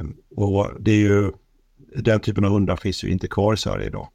Um, 0.00 0.16
och 0.36 0.70
det 0.80 0.90
är 0.90 0.96
ju, 0.96 1.32
den 1.96 2.20
typen 2.20 2.44
av 2.44 2.50
hundar 2.50 2.76
finns 2.76 3.04
ju 3.04 3.10
inte 3.10 3.28
kvar 3.28 3.54
i 3.54 3.56
Sverige 3.56 3.86
idag 3.86 4.08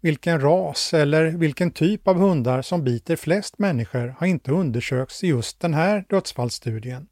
vilken 0.00 0.40
ras 0.40 0.94
eller 0.94 1.24
vilken 1.30 1.70
typ 1.70 2.08
av 2.08 2.16
hundar 2.16 2.62
som 2.62 2.84
biter 2.84 3.16
flest 3.16 3.58
människor 3.58 4.14
har 4.18 4.26
inte 4.26 4.52
undersökts 4.52 5.24
i 5.24 5.26
just 5.26 5.60
den 5.60 5.74
här 5.74 6.04
dödsfallsstudien. 6.08 7.06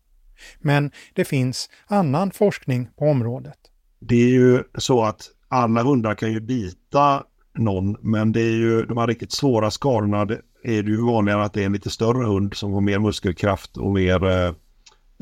Men 0.59 0.91
det 1.15 1.25
finns 1.25 1.71
annan 1.87 2.31
forskning 2.31 2.89
på 2.99 3.05
området. 3.05 3.59
Det 3.99 4.17
är 4.17 4.29
ju 4.29 4.63
så 4.79 5.05
att 5.05 5.31
alla 5.49 5.83
hundar 5.83 6.15
kan 6.15 6.33
ju 6.33 6.41
bita 6.41 7.25
någon, 7.59 7.97
men 8.01 8.33
det 8.33 8.40
är 8.40 8.53
ju 8.53 8.83
de 8.83 8.99
här 8.99 9.07
riktigt 9.07 9.33
svåra 9.33 9.71
skadorna 9.71 10.25
det 10.25 10.40
är 10.66 10.83
det 10.83 10.90
ju 10.90 11.03
vanligare 11.03 11.45
att 11.45 11.53
det 11.53 11.62
är 11.62 11.66
en 11.66 11.73
lite 11.73 11.90
större 11.90 12.27
hund 12.27 12.55
som 12.55 12.73
har 12.73 12.81
mer 12.81 12.99
muskelkraft 12.99 13.77
och 13.77 13.92
mer 13.92 14.25
eh, 14.25 14.55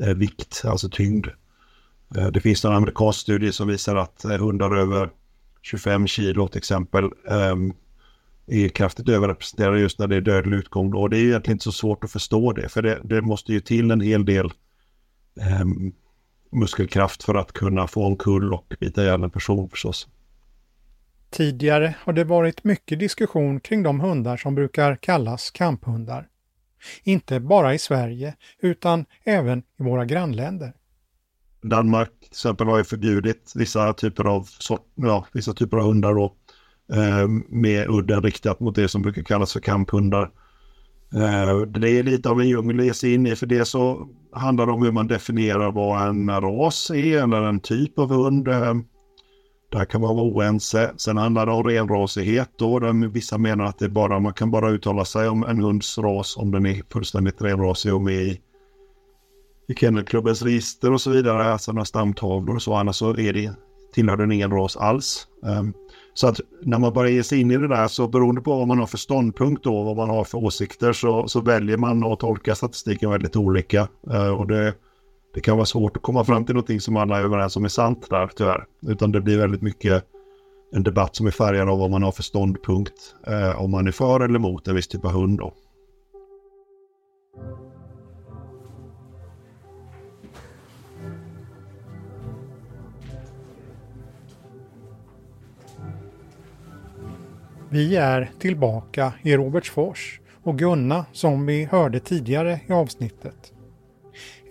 eh, 0.07 0.15
vikt, 0.15 0.61
alltså 0.65 0.89
tyngd. 0.89 1.27
Eh, 2.17 2.27
det 2.27 2.41
finns 2.41 2.65
en 2.65 2.71
amerikansk 2.71 3.19
studie 3.19 3.51
som 3.51 3.67
visar 3.67 3.95
att 3.95 4.25
eh, 4.25 4.37
hundar 4.37 4.75
över 4.75 5.09
25 5.61 6.07
kilo 6.07 6.47
till 6.47 6.57
exempel 6.57 7.09
ehm, 7.29 7.73
är 8.47 8.69
kraftigt 8.69 9.09
överrepresenterade 9.09 9.79
just 9.79 9.99
när 9.99 10.07
det 10.07 10.15
är 10.15 10.21
dödlig 10.21 10.57
utgång. 10.57 10.93
Och 10.93 11.09
det 11.09 11.17
är 11.17 11.21
ju 11.21 11.29
egentligen 11.29 11.55
inte 11.55 11.63
så 11.63 11.71
svårt 11.71 12.03
att 12.03 12.11
förstå 12.11 12.53
det, 12.53 12.69
för 12.69 12.81
det, 12.81 12.99
det 13.03 13.21
måste 13.21 13.53
ju 13.53 13.59
till 13.59 13.91
en 13.91 14.01
hel 14.01 14.25
del 14.25 14.51
ehm, 15.41 15.93
muskelkraft 16.51 17.23
för 17.23 17.35
att 17.35 17.51
kunna 17.51 17.87
få 17.87 18.05
en 18.05 18.17
kull 18.17 18.53
och 18.53 18.73
bita 18.79 19.03
ihjäl 19.03 19.23
en 19.23 19.29
person 19.29 19.69
förstås. 19.69 20.07
Tidigare 21.35 21.95
har 21.99 22.13
det 22.13 22.23
varit 22.23 22.63
mycket 22.63 22.99
diskussion 22.99 23.59
kring 23.59 23.83
de 23.83 23.99
hundar 23.99 24.37
som 24.37 24.55
brukar 24.55 24.95
kallas 24.95 25.51
kamphundar. 25.51 26.27
Inte 27.03 27.39
bara 27.39 27.73
i 27.73 27.79
Sverige 27.79 28.35
utan 28.61 29.05
även 29.23 29.59
i 29.59 29.83
våra 29.83 30.05
grannländer. 30.05 30.73
Danmark 31.61 32.09
till 32.19 32.29
exempel 32.29 32.67
har 32.67 32.77
ju 32.77 32.83
förbjudit 32.83 33.53
vissa 33.55 33.93
typer 33.93 34.23
av, 34.23 34.47
ja, 34.95 35.25
vissa 35.33 35.53
typer 35.53 35.77
av 35.77 35.83
hundar 35.83 36.13
då. 36.13 36.35
Eh, 36.93 37.27
med 37.49 37.89
udden 37.89 38.23
riktat 38.23 38.59
mot 38.59 38.75
det 38.75 38.87
som 38.87 39.01
brukar 39.01 39.23
kallas 39.23 39.53
för 39.53 39.59
kamphundar. 39.59 40.31
Eh, 41.13 41.61
det 41.61 41.89
är 41.89 42.03
lite 42.03 42.29
av 42.29 42.41
en 42.41 42.49
djungel 42.49 42.79
att 42.79 42.85
ge 42.85 42.93
sig 42.93 43.13
in 43.13 43.27
i 43.27 43.35
för 43.35 43.45
det 43.45 43.65
så 43.65 44.07
handlar 44.33 44.65
det 44.65 44.71
om 44.71 44.83
hur 44.83 44.91
man 44.91 45.07
definierar 45.07 45.71
vad 45.71 46.07
en 46.07 46.29
ras 46.29 46.89
är 46.89 47.23
eller 47.23 47.41
en 47.41 47.59
typ 47.59 47.99
av 47.99 48.09
hund. 48.09 48.47
Eh, 48.47 48.73
där 49.71 49.85
kan 49.85 50.01
man 50.01 50.15
vara 50.15 50.25
oense. 50.25 50.93
Sen 50.97 51.17
handlar 51.17 51.45
det 51.45 51.51
om 51.51 51.63
renrasighet 51.63 52.49
då, 52.55 52.79
där 52.79 53.07
vissa 53.07 53.37
menar 53.37 53.65
att 53.65 53.79
det 53.79 53.89
bara, 53.89 54.19
man 54.19 54.33
kan 54.33 54.51
bara 54.51 54.69
uttala 54.69 55.05
sig 55.05 55.29
om 55.29 55.43
en 55.43 55.59
hunds 55.59 55.97
ras 55.97 56.37
om 56.37 56.51
den 56.51 56.65
är 56.65 56.81
fullständigt 56.89 57.41
renrasig 57.41 57.93
och 57.93 58.01
med 58.01 58.13
i, 58.13 58.41
i 59.67 59.73
kennelklubbens 59.75 60.41
register 60.41 60.93
och 60.93 61.01
så 61.01 61.09
vidare, 61.09 61.43
alltså 61.43 61.71
några 61.71 61.85
stamtavlor 61.85 62.55
och 62.55 62.61
så, 62.61 62.73
annars 62.73 62.95
så 62.95 63.09
är 63.17 63.33
det, 63.33 63.51
tillhör 63.93 64.17
den 64.17 64.31
ingen 64.31 64.51
ras 64.51 64.77
alls. 64.77 65.27
Um, 65.41 65.73
så 66.13 66.27
att 66.27 66.39
när 66.61 66.79
man 66.79 66.93
börjar 66.93 67.11
ge 67.11 67.23
sig 67.23 67.41
in 67.41 67.51
i 67.51 67.57
det 67.57 67.67
där 67.67 67.87
så 67.87 68.07
beroende 68.07 68.41
på 68.41 68.57
vad 68.57 68.67
man 68.67 68.79
har 68.79 68.85
för 68.85 68.97
ståndpunkt 68.97 69.63
då, 69.63 69.83
vad 69.83 69.95
man 69.95 70.09
har 70.09 70.23
för 70.23 70.37
åsikter 70.37 70.93
så, 70.93 71.27
så 71.27 71.41
väljer 71.41 71.77
man 71.77 72.03
att 72.03 72.19
tolka 72.19 72.55
statistiken 72.55 73.09
väldigt 73.09 73.35
olika. 73.35 73.87
Uh, 74.13 74.29
och 74.29 74.47
det, 74.47 74.73
det 75.35 75.41
kan 75.41 75.57
vara 75.57 75.65
svårt 75.65 75.97
att 75.97 76.03
komma 76.03 76.23
fram 76.23 76.45
till 76.45 76.55
någonting 76.55 76.79
som 76.79 76.97
alla 76.97 77.19
är 77.19 77.23
överens 77.23 77.55
om 77.55 77.65
är 77.65 77.69
sant 77.69 78.09
där 78.09 78.29
tyvärr. 78.35 78.65
Utan 78.87 79.11
det 79.11 79.21
blir 79.21 79.37
väldigt 79.37 79.61
mycket 79.61 80.03
en 80.71 80.83
debatt 80.83 81.15
som 81.15 81.27
är 81.27 81.31
färgad 81.31 81.69
av 81.69 81.79
vad 81.79 81.91
man 81.91 82.03
har 82.03 82.11
för 82.11 82.23
ståndpunkt. 82.23 83.15
Eh, 83.27 83.61
om 83.61 83.71
man 83.71 83.87
är 83.87 83.91
för 83.91 84.19
eller 84.19 84.35
emot 84.35 84.67
en 84.67 84.75
viss 84.75 84.87
typ 84.87 85.05
av 85.05 85.11
hund 85.11 85.37
då. 85.37 85.53
Vi 97.69 97.95
är 97.95 98.31
tillbaka 98.39 99.13
i 99.21 99.37
Robertsfors 99.37 100.19
och 100.43 100.59
Gunna 100.59 101.05
som 101.11 101.45
vi 101.45 101.65
hörde 101.65 101.99
tidigare 101.99 102.59
i 102.67 102.73
avsnittet. 102.73 103.54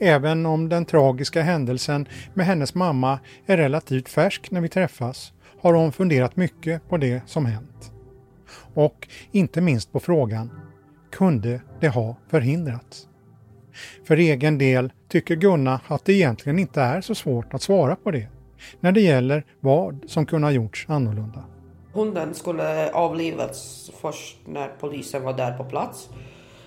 Även 0.04 0.46
om 0.46 0.68
den 0.68 0.84
tragiska 0.84 1.42
händelsen 1.42 2.08
med 2.34 2.46
hennes 2.46 2.74
mamma 2.74 3.18
är 3.46 3.56
relativt 3.56 4.08
färsk 4.08 4.50
när 4.50 4.60
vi 4.60 4.68
träffas 4.68 5.32
har 5.60 5.74
hon 5.74 5.92
funderat 5.92 6.36
mycket 6.36 6.88
på 6.88 6.96
det 6.96 7.22
som 7.26 7.46
hänt. 7.46 7.92
Och 8.74 9.08
inte 9.32 9.60
minst 9.60 9.92
på 9.92 10.00
frågan, 10.00 10.50
kunde 11.10 11.60
det 11.80 11.88
ha 11.88 12.16
förhindrats? 12.28 13.08
För 14.04 14.16
egen 14.16 14.58
del 14.58 14.92
tycker 15.08 15.36
Gunna 15.36 15.80
att 15.88 16.04
det 16.04 16.12
egentligen 16.12 16.58
inte 16.58 16.80
är 16.80 17.00
så 17.00 17.14
svårt 17.14 17.54
att 17.54 17.62
svara 17.62 17.96
på 17.96 18.10
det 18.10 18.28
när 18.80 18.92
det 18.92 19.00
gäller 19.00 19.44
vad 19.60 20.04
som 20.06 20.26
kunde 20.26 20.46
ha 20.46 20.52
gjorts 20.52 20.86
annorlunda. 20.88 21.44
Hunden 21.92 22.34
skulle 22.34 22.90
avlivas 22.90 23.90
först 24.00 24.36
när 24.46 24.68
polisen 24.80 25.22
var 25.22 25.32
där 25.32 25.58
på 25.58 25.64
plats. 25.64 26.08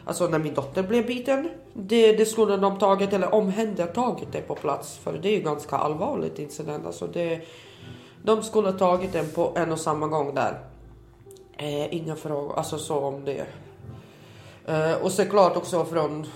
Alltså 0.06 0.28
när 0.28 0.40
min 0.40 0.54
dotter 0.54 0.84
blev 0.84 1.08
biten. 1.08 1.50
Det, 1.80 2.12
det 2.12 2.26
skulle 2.26 2.58
de 2.58 2.80
tagit 2.80 3.14
eller 3.14 3.34
omhändertagit 3.34 4.32
det 4.32 4.42
på 4.42 4.56
plats. 4.56 4.98
För 4.98 5.18
det 5.18 5.30
är 5.30 5.36
ju 5.36 5.42
ganska 5.42 5.76
allvarligt 5.76 6.40
incident. 6.40 6.86
Alltså 6.86 7.08
det, 7.08 7.42
de 8.24 8.44
skulle 8.44 8.72
tagit 8.72 9.14
den 9.14 9.32
på 9.32 9.54
en 9.56 9.72
och 9.72 9.80
samma 9.80 10.08
gång 10.08 10.36
där. 10.36 10.60
Eh, 11.58 11.96
inga 11.96 12.16
frågor, 12.16 12.58
alltså 12.58 12.78
så 12.78 13.00
om 13.00 13.26
det. 13.26 13.46
Eh, 14.66 15.04
och 15.04 15.12
såklart 15.12 15.58
också 15.58 15.86
från... 15.86 16.28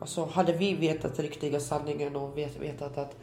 Alltså 0.00 0.24
hade 0.24 0.52
vi 0.52 0.74
vetat 0.74 1.18
riktiga 1.18 1.60
sanningen 1.60 2.16
och 2.16 2.38
vet, 2.38 2.60
vetat 2.60 2.98
att 2.98 3.16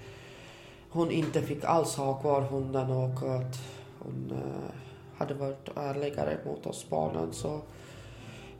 hon 0.89 1.11
inte 1.11 1.41
fick 1.41 1.63
alls 1.63 1.95
ha 1.95 2.13
kvar 2.13 2.41
hunden 2.41 2.91
och 2.91 3.35
att 3.35 3.55
hon 3.99 4.31
eh, 4.31 4.75
hade 5.17 5.33
varit 5.33 5.69
ärligare 5.75 6.37
mot 6.45 6.65
oss 6.65 6.85
barnen. 6.89 7.33
Så, 7.33 7.61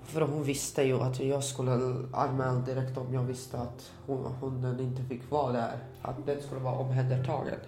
för 0.10 0.22
hon 0.22 0.44
visste 0.44 0.84
ju 0.84 1.02
att 1.02 1.20
jag 1.20 1.44
skulle 1.44 1.72
anmäla 2.14 2.54
direkt 2.54 2.98
om 2.98 3.14
jag 3.14 3.24
visste 3.24 3.58
att 3.58 3.92
hon, 4.06 4.26
hunden 4.42 4.80
inte 4.80 5.04
fick 5.04 5.32
vara 5.32 5.52
där. 5.52 5.78
Att 6.02 6.26
den 6.26 6.42
skulle 6.42 6.62
vara 6.62 6.76
omhändertagen. 6.76 7.60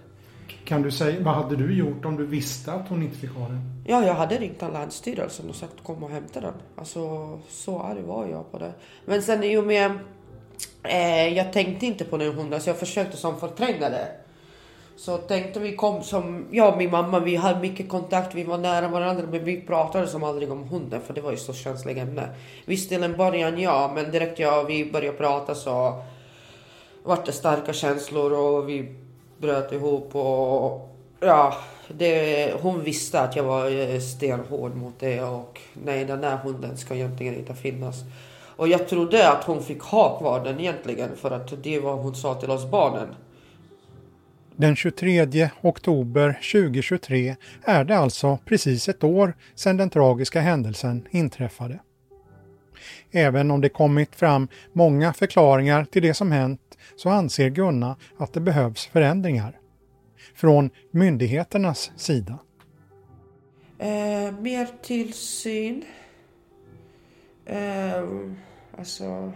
Kan 0.64 0.82
du 0.82 0.90
säga, 0.90 1.20
vad 1.20 1.34
hade 1.34 1.56
du 1.56 1.74
gjort 1.74 2.04
om 2.04 2.16
du 2.16 2.26
visste 2.26 2.72
att 2.72 2.88
hon 2.88 3.02
inte 3.02 3.16
fick 3.16 3.30
ha 3.30 3.48
den? 3.48 3.82
Ja, 3.86 4.06
jag 4.06 4.14
hade 4.14 4.36
ringt 4.38 4.58
till 4.58 4.68
Länsstyrelsen 4.68 5.48
och 5.48 5.56
sagt 5.56 5.84
kom 5.84 6.02
och 6.02 6.10
hämta 6.10 6.40
den. 6.40 6.54
Alltså 6.76 7.00
så 7.48 7.80
arg 7.80 8.02
var 8.02 8.26
jag 8.26 8.52
på 8.52 8.58
det. 8.58 8.72
Men 9.04 9.22
sen 9.22 9.44
i 9.44 9.56
och 9.56 9.64
med 9.64 9.98
eh, 10.82 11.28
jag 11.28 11.52
tänkte 11.52 11.86
inte 11.86 12.04
på 12.04 12.16
den 12.16 12.34
hunden 12.34 12.60
så 12.60 12.70
jag 12.70 12.78
försökte 12.78 13.16
som 13.16 13.40
förtränga 13.40 13.88
det. 13.88 14.08
Så 14.96 15.16
tänkte 15.16 15.60
vi 15.60 15.76
kom 15.76 16.02
som, 16.02 16.46
jag 16.50 16.72
och 16.72 16.78
min 16.78 16.90
mamma, 16.90 17.20
vi 17.20 17.36
hade 17.36 17.60
mycket 17.60 17.88
kontakt, 17.88 18.34
vi 18.34 18.44
var 18.44 18.58
nära 18.58 18.88
varandra 18.88 19.24
men 19.30 19.44
vi 19.44 19.60
pratade 19.60 20.06
som 20.06 20.24
aldrig 20.24 20.52
om 20.52 20.68
hunden 20.68 21.00
för 21.00 21.14
det 21.14 21.20
var 21.20 21.30
ju 21.30 21.36
så 21.36 21.52
känsligt 21.52 21.98
ämne. 21.98 22.28
Visst 22.64 22.88
till 22.88 23.02
en 23.02 23.16
början 23.16 23.60
ja, 23.60 23.92
men 23.94 24.10
direkt 24.10 24.38
ja, 24.38 24.62
vi 24.62 24.92
började 24.92 25.18
prata 25.18 25.54
så 25.54 26.02
vart 27.02 27.26
det 27.26 27.32
starka 27.32 27.72
känslor 27.72 28.32
och 28.32 28.68
vi 28.68 28.94
bröt 29.38 29.72
ihop 29.72 30.16
och 30.16 30.88
ja, 31.20 31.54
det, 31.88 32.52
hon 32.62 32.82
visste 32.82 33.20
att 33.20 33.36
jag 33.36 33.44
var 33.44 33.70
eh, 33.70 34.00
stenhård 34.00 34.74
mot 34.74 34.94
det 34.98 35.22
och 35.22 35.60
nej 35.72 36.04
den 36.04 36.20
där 36.20 36.36
hunden 36.36 36.76
ska 36.76 36.94
egentligen 36.94 37.34
inte 37.34 37.54
finnas. 37.54 37.96
Och 38.56 38.68
jag 38.68 38.88
trodde 38.88 39.30
att 39.30 39.44
hon 39.44 39.62
fick 39.62 39.82
ha 39.82 40.18
kvar 40.18 40.44
den 40.44 40.60
egentligen 40.60 41.16
för 41.16 41.30
att 41.30 41.62
det 41.62 41.80
var 41.80 41.92
vad 41.92 42.04
hon 42.04 42.14
sa 42.14 42.34
till 42.34 42.50
oss 42.50 42.70
barnen. 42.70 43.08
Den 44.56 44.76
23 44.76 45.50
oktober 45.62 46.38
2023 46.52 47.36
är 47.64 47.84
det 47.84 47.96
alltså 47.96 48.38
precis 48.44 48.88
ett 48.88 49.04
år 49.04 49.34
sedan 49.54 49.76
den 49.76 49.90
tragiska 49.90 50.40
händelsen 50.40 51.08
inträffade. 51.10 51.78
Även 53.10 53.50
om 53.50 53.60
det 53.60 53.68
kommit 53.68 54.14
fram 54.14 54.48
många 54.72 55.12
förklaringar 55.12 55.84
till 55.84 56.02
det 56.02 56.14
som 56.14 56.32
hänt 56.32 56.60
så 56.96 57.08
anser 57.08 57.48
Gunna 57.48 57.96
att 58.16 58.32
det 58.32 58.40
behövs 58.40 58.86
förändringar. 58.86 59.58
Från 60.34 60.70
myndigheternas 60.90 61.92
sida. 61.96 62.38
Eh, 63.78 64.32
mer 64.40 64.82
tillsyn. 64.82 65.84
Eh, 67.46 68.08
alltså 68.78 69.32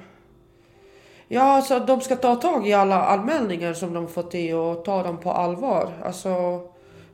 Ja, 1.29 1.43
alltså 1.43 1.81
de 1.81 2.01
ska 2.01 2.17
ta 2.17 2.37
tag 2.37 2.69
i 2.69 2.73
alla 2.73 3.07
anmälningar 3.07 3.75
som 3.75 3.95
de 3.95 4.09
fått 4.09 4.35
i 4.35 4.53
och 4.53 4.85
ta 4.85 5.03
dem 5.03 5.19
på 5.19 5.31
allvar. 5.31 5.93
Alltså, 6.05 6.63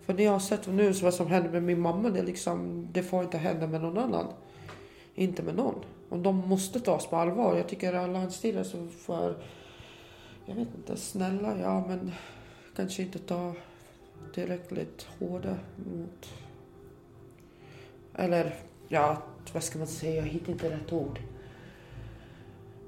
för 0.07 0.13
det 0.13 0.23
jag 0.23 0.33
har 0.33 0.39
sett 0.39 0.67
nu, 0.67 0.93
vad 0.93 1.15
som 1.15 1.27
händer 1.27 1.51
med 1.51 1.63
min 1.63 1.81
mamma, 1.81 2.11
det, 2.11 2.23
liksom, 2.23 2.89
det 2.93 3.03
får 3.03 3.23
inte 3.23 3.39
hända 3.39 3.67
med 3.67 3.81
någon 3.81 3.99
annan. 3.99 4.27
Inte 5.15 5.43
med 5.43 5.55
någon. 5.55 5.75
Och 6.09 6.19
de 6.19 6.49
måste 6.49 6.81
tas 6.81 7.07
på 7.07 7.17
allvar. 7.17 7.57
Jag 7.57 7.69
tycker 7.69 7.95
alla 7.95 8.19
Länsstyrelsen 8.19 8.91
får, 8.91 9.37
jag 10.47 10.55
vet 10.55 10.69
inte, 10.77 10.97
snälla 10.97 11.59
ja, 11.59 11.85
men 11.89 12.13
kanske 12.77 13.03
inte 13.03 13.19
ta 13.19 13.55
tillräckligt 14.35 15.07
hårda 15.19 15.57
mot... 15.77 16.29
Eller, 18.15 18.55
ja, 18.89 19.17
vad 19.53 19.63
ska 19.63 19.79
man 19.79 19.87
säga? 19.87 20.17
Jag 20.17 20.23
hittar 20.23 20.53
inte 20.53 20.71
rätt 20.71 20.93
ord. 20.93 21.21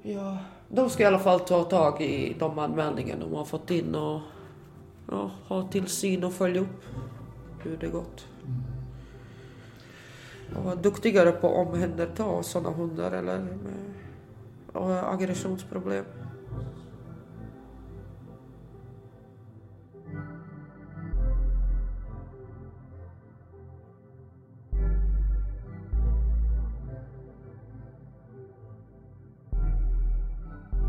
Ja, 0.01 0.37
de 0.69 0.89
ska 0.89 1.03
i 1.03 1.05
alla 1.05 1.19
fall 1.19 1.39
ta 1.39 1.63
tag 1.63 2.01
i 2.01 2.35
de 2.39 2.59
anmälningar 2.59 3.17
de 3.19 3.33
har 3.33 3.45
fått 3.45 3.71
in 3.71 3.95
och 3.95 4.21
ja, 5.11 5.31
ha 5.47 5.67
tillsyn 5.67 6.23
och 6.23 6.33
följa 6.33 6.61
upp 6.61 6.83
hur 7.63 7.77
det 7.77 7.87
gått. 7.87 8.27
Och 10.55 10.63
vara 10.63 10.75
duktigare 10.75 11.31
på 11.31 11.47
att 11.47 11.67
omhänderta 11.67 12.43
sådana 12.43 12.69
hundar 12.69 13.11
eller 13.11 13.39
med 13.39 15.03
aggressionsproblem. 15.03 16.05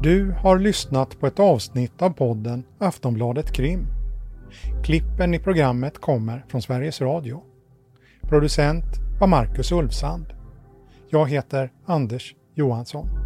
Du 0.06 0.34
har 0.42 0.58
lyssnat 0.58 1.20
på 1.20 1.26
ett 1.26 1.40
avsnitt 1.40 2.02
av 2.02 2.10
podden 2.10 2.64
Aftonbladet 2.78 3.52
Krim. 3.52 3.86
Klippen 4.84 5.34
i 5.34 5.38
programmet 5.38 5.98
kommer 5.98 6.44
från 6.48 6.62
Sveriges 6.62 7.00
Radio. 7.00 7.42
Producent 8.22 8.84
var 9.20 9.26
Marcus 9.26 9.72
Ulfsand. 9.72 10.26
Jag 11.08 11.30
heter 11.30 11.72
Anders 11.86 12.34
Johansson. 12.54 13.25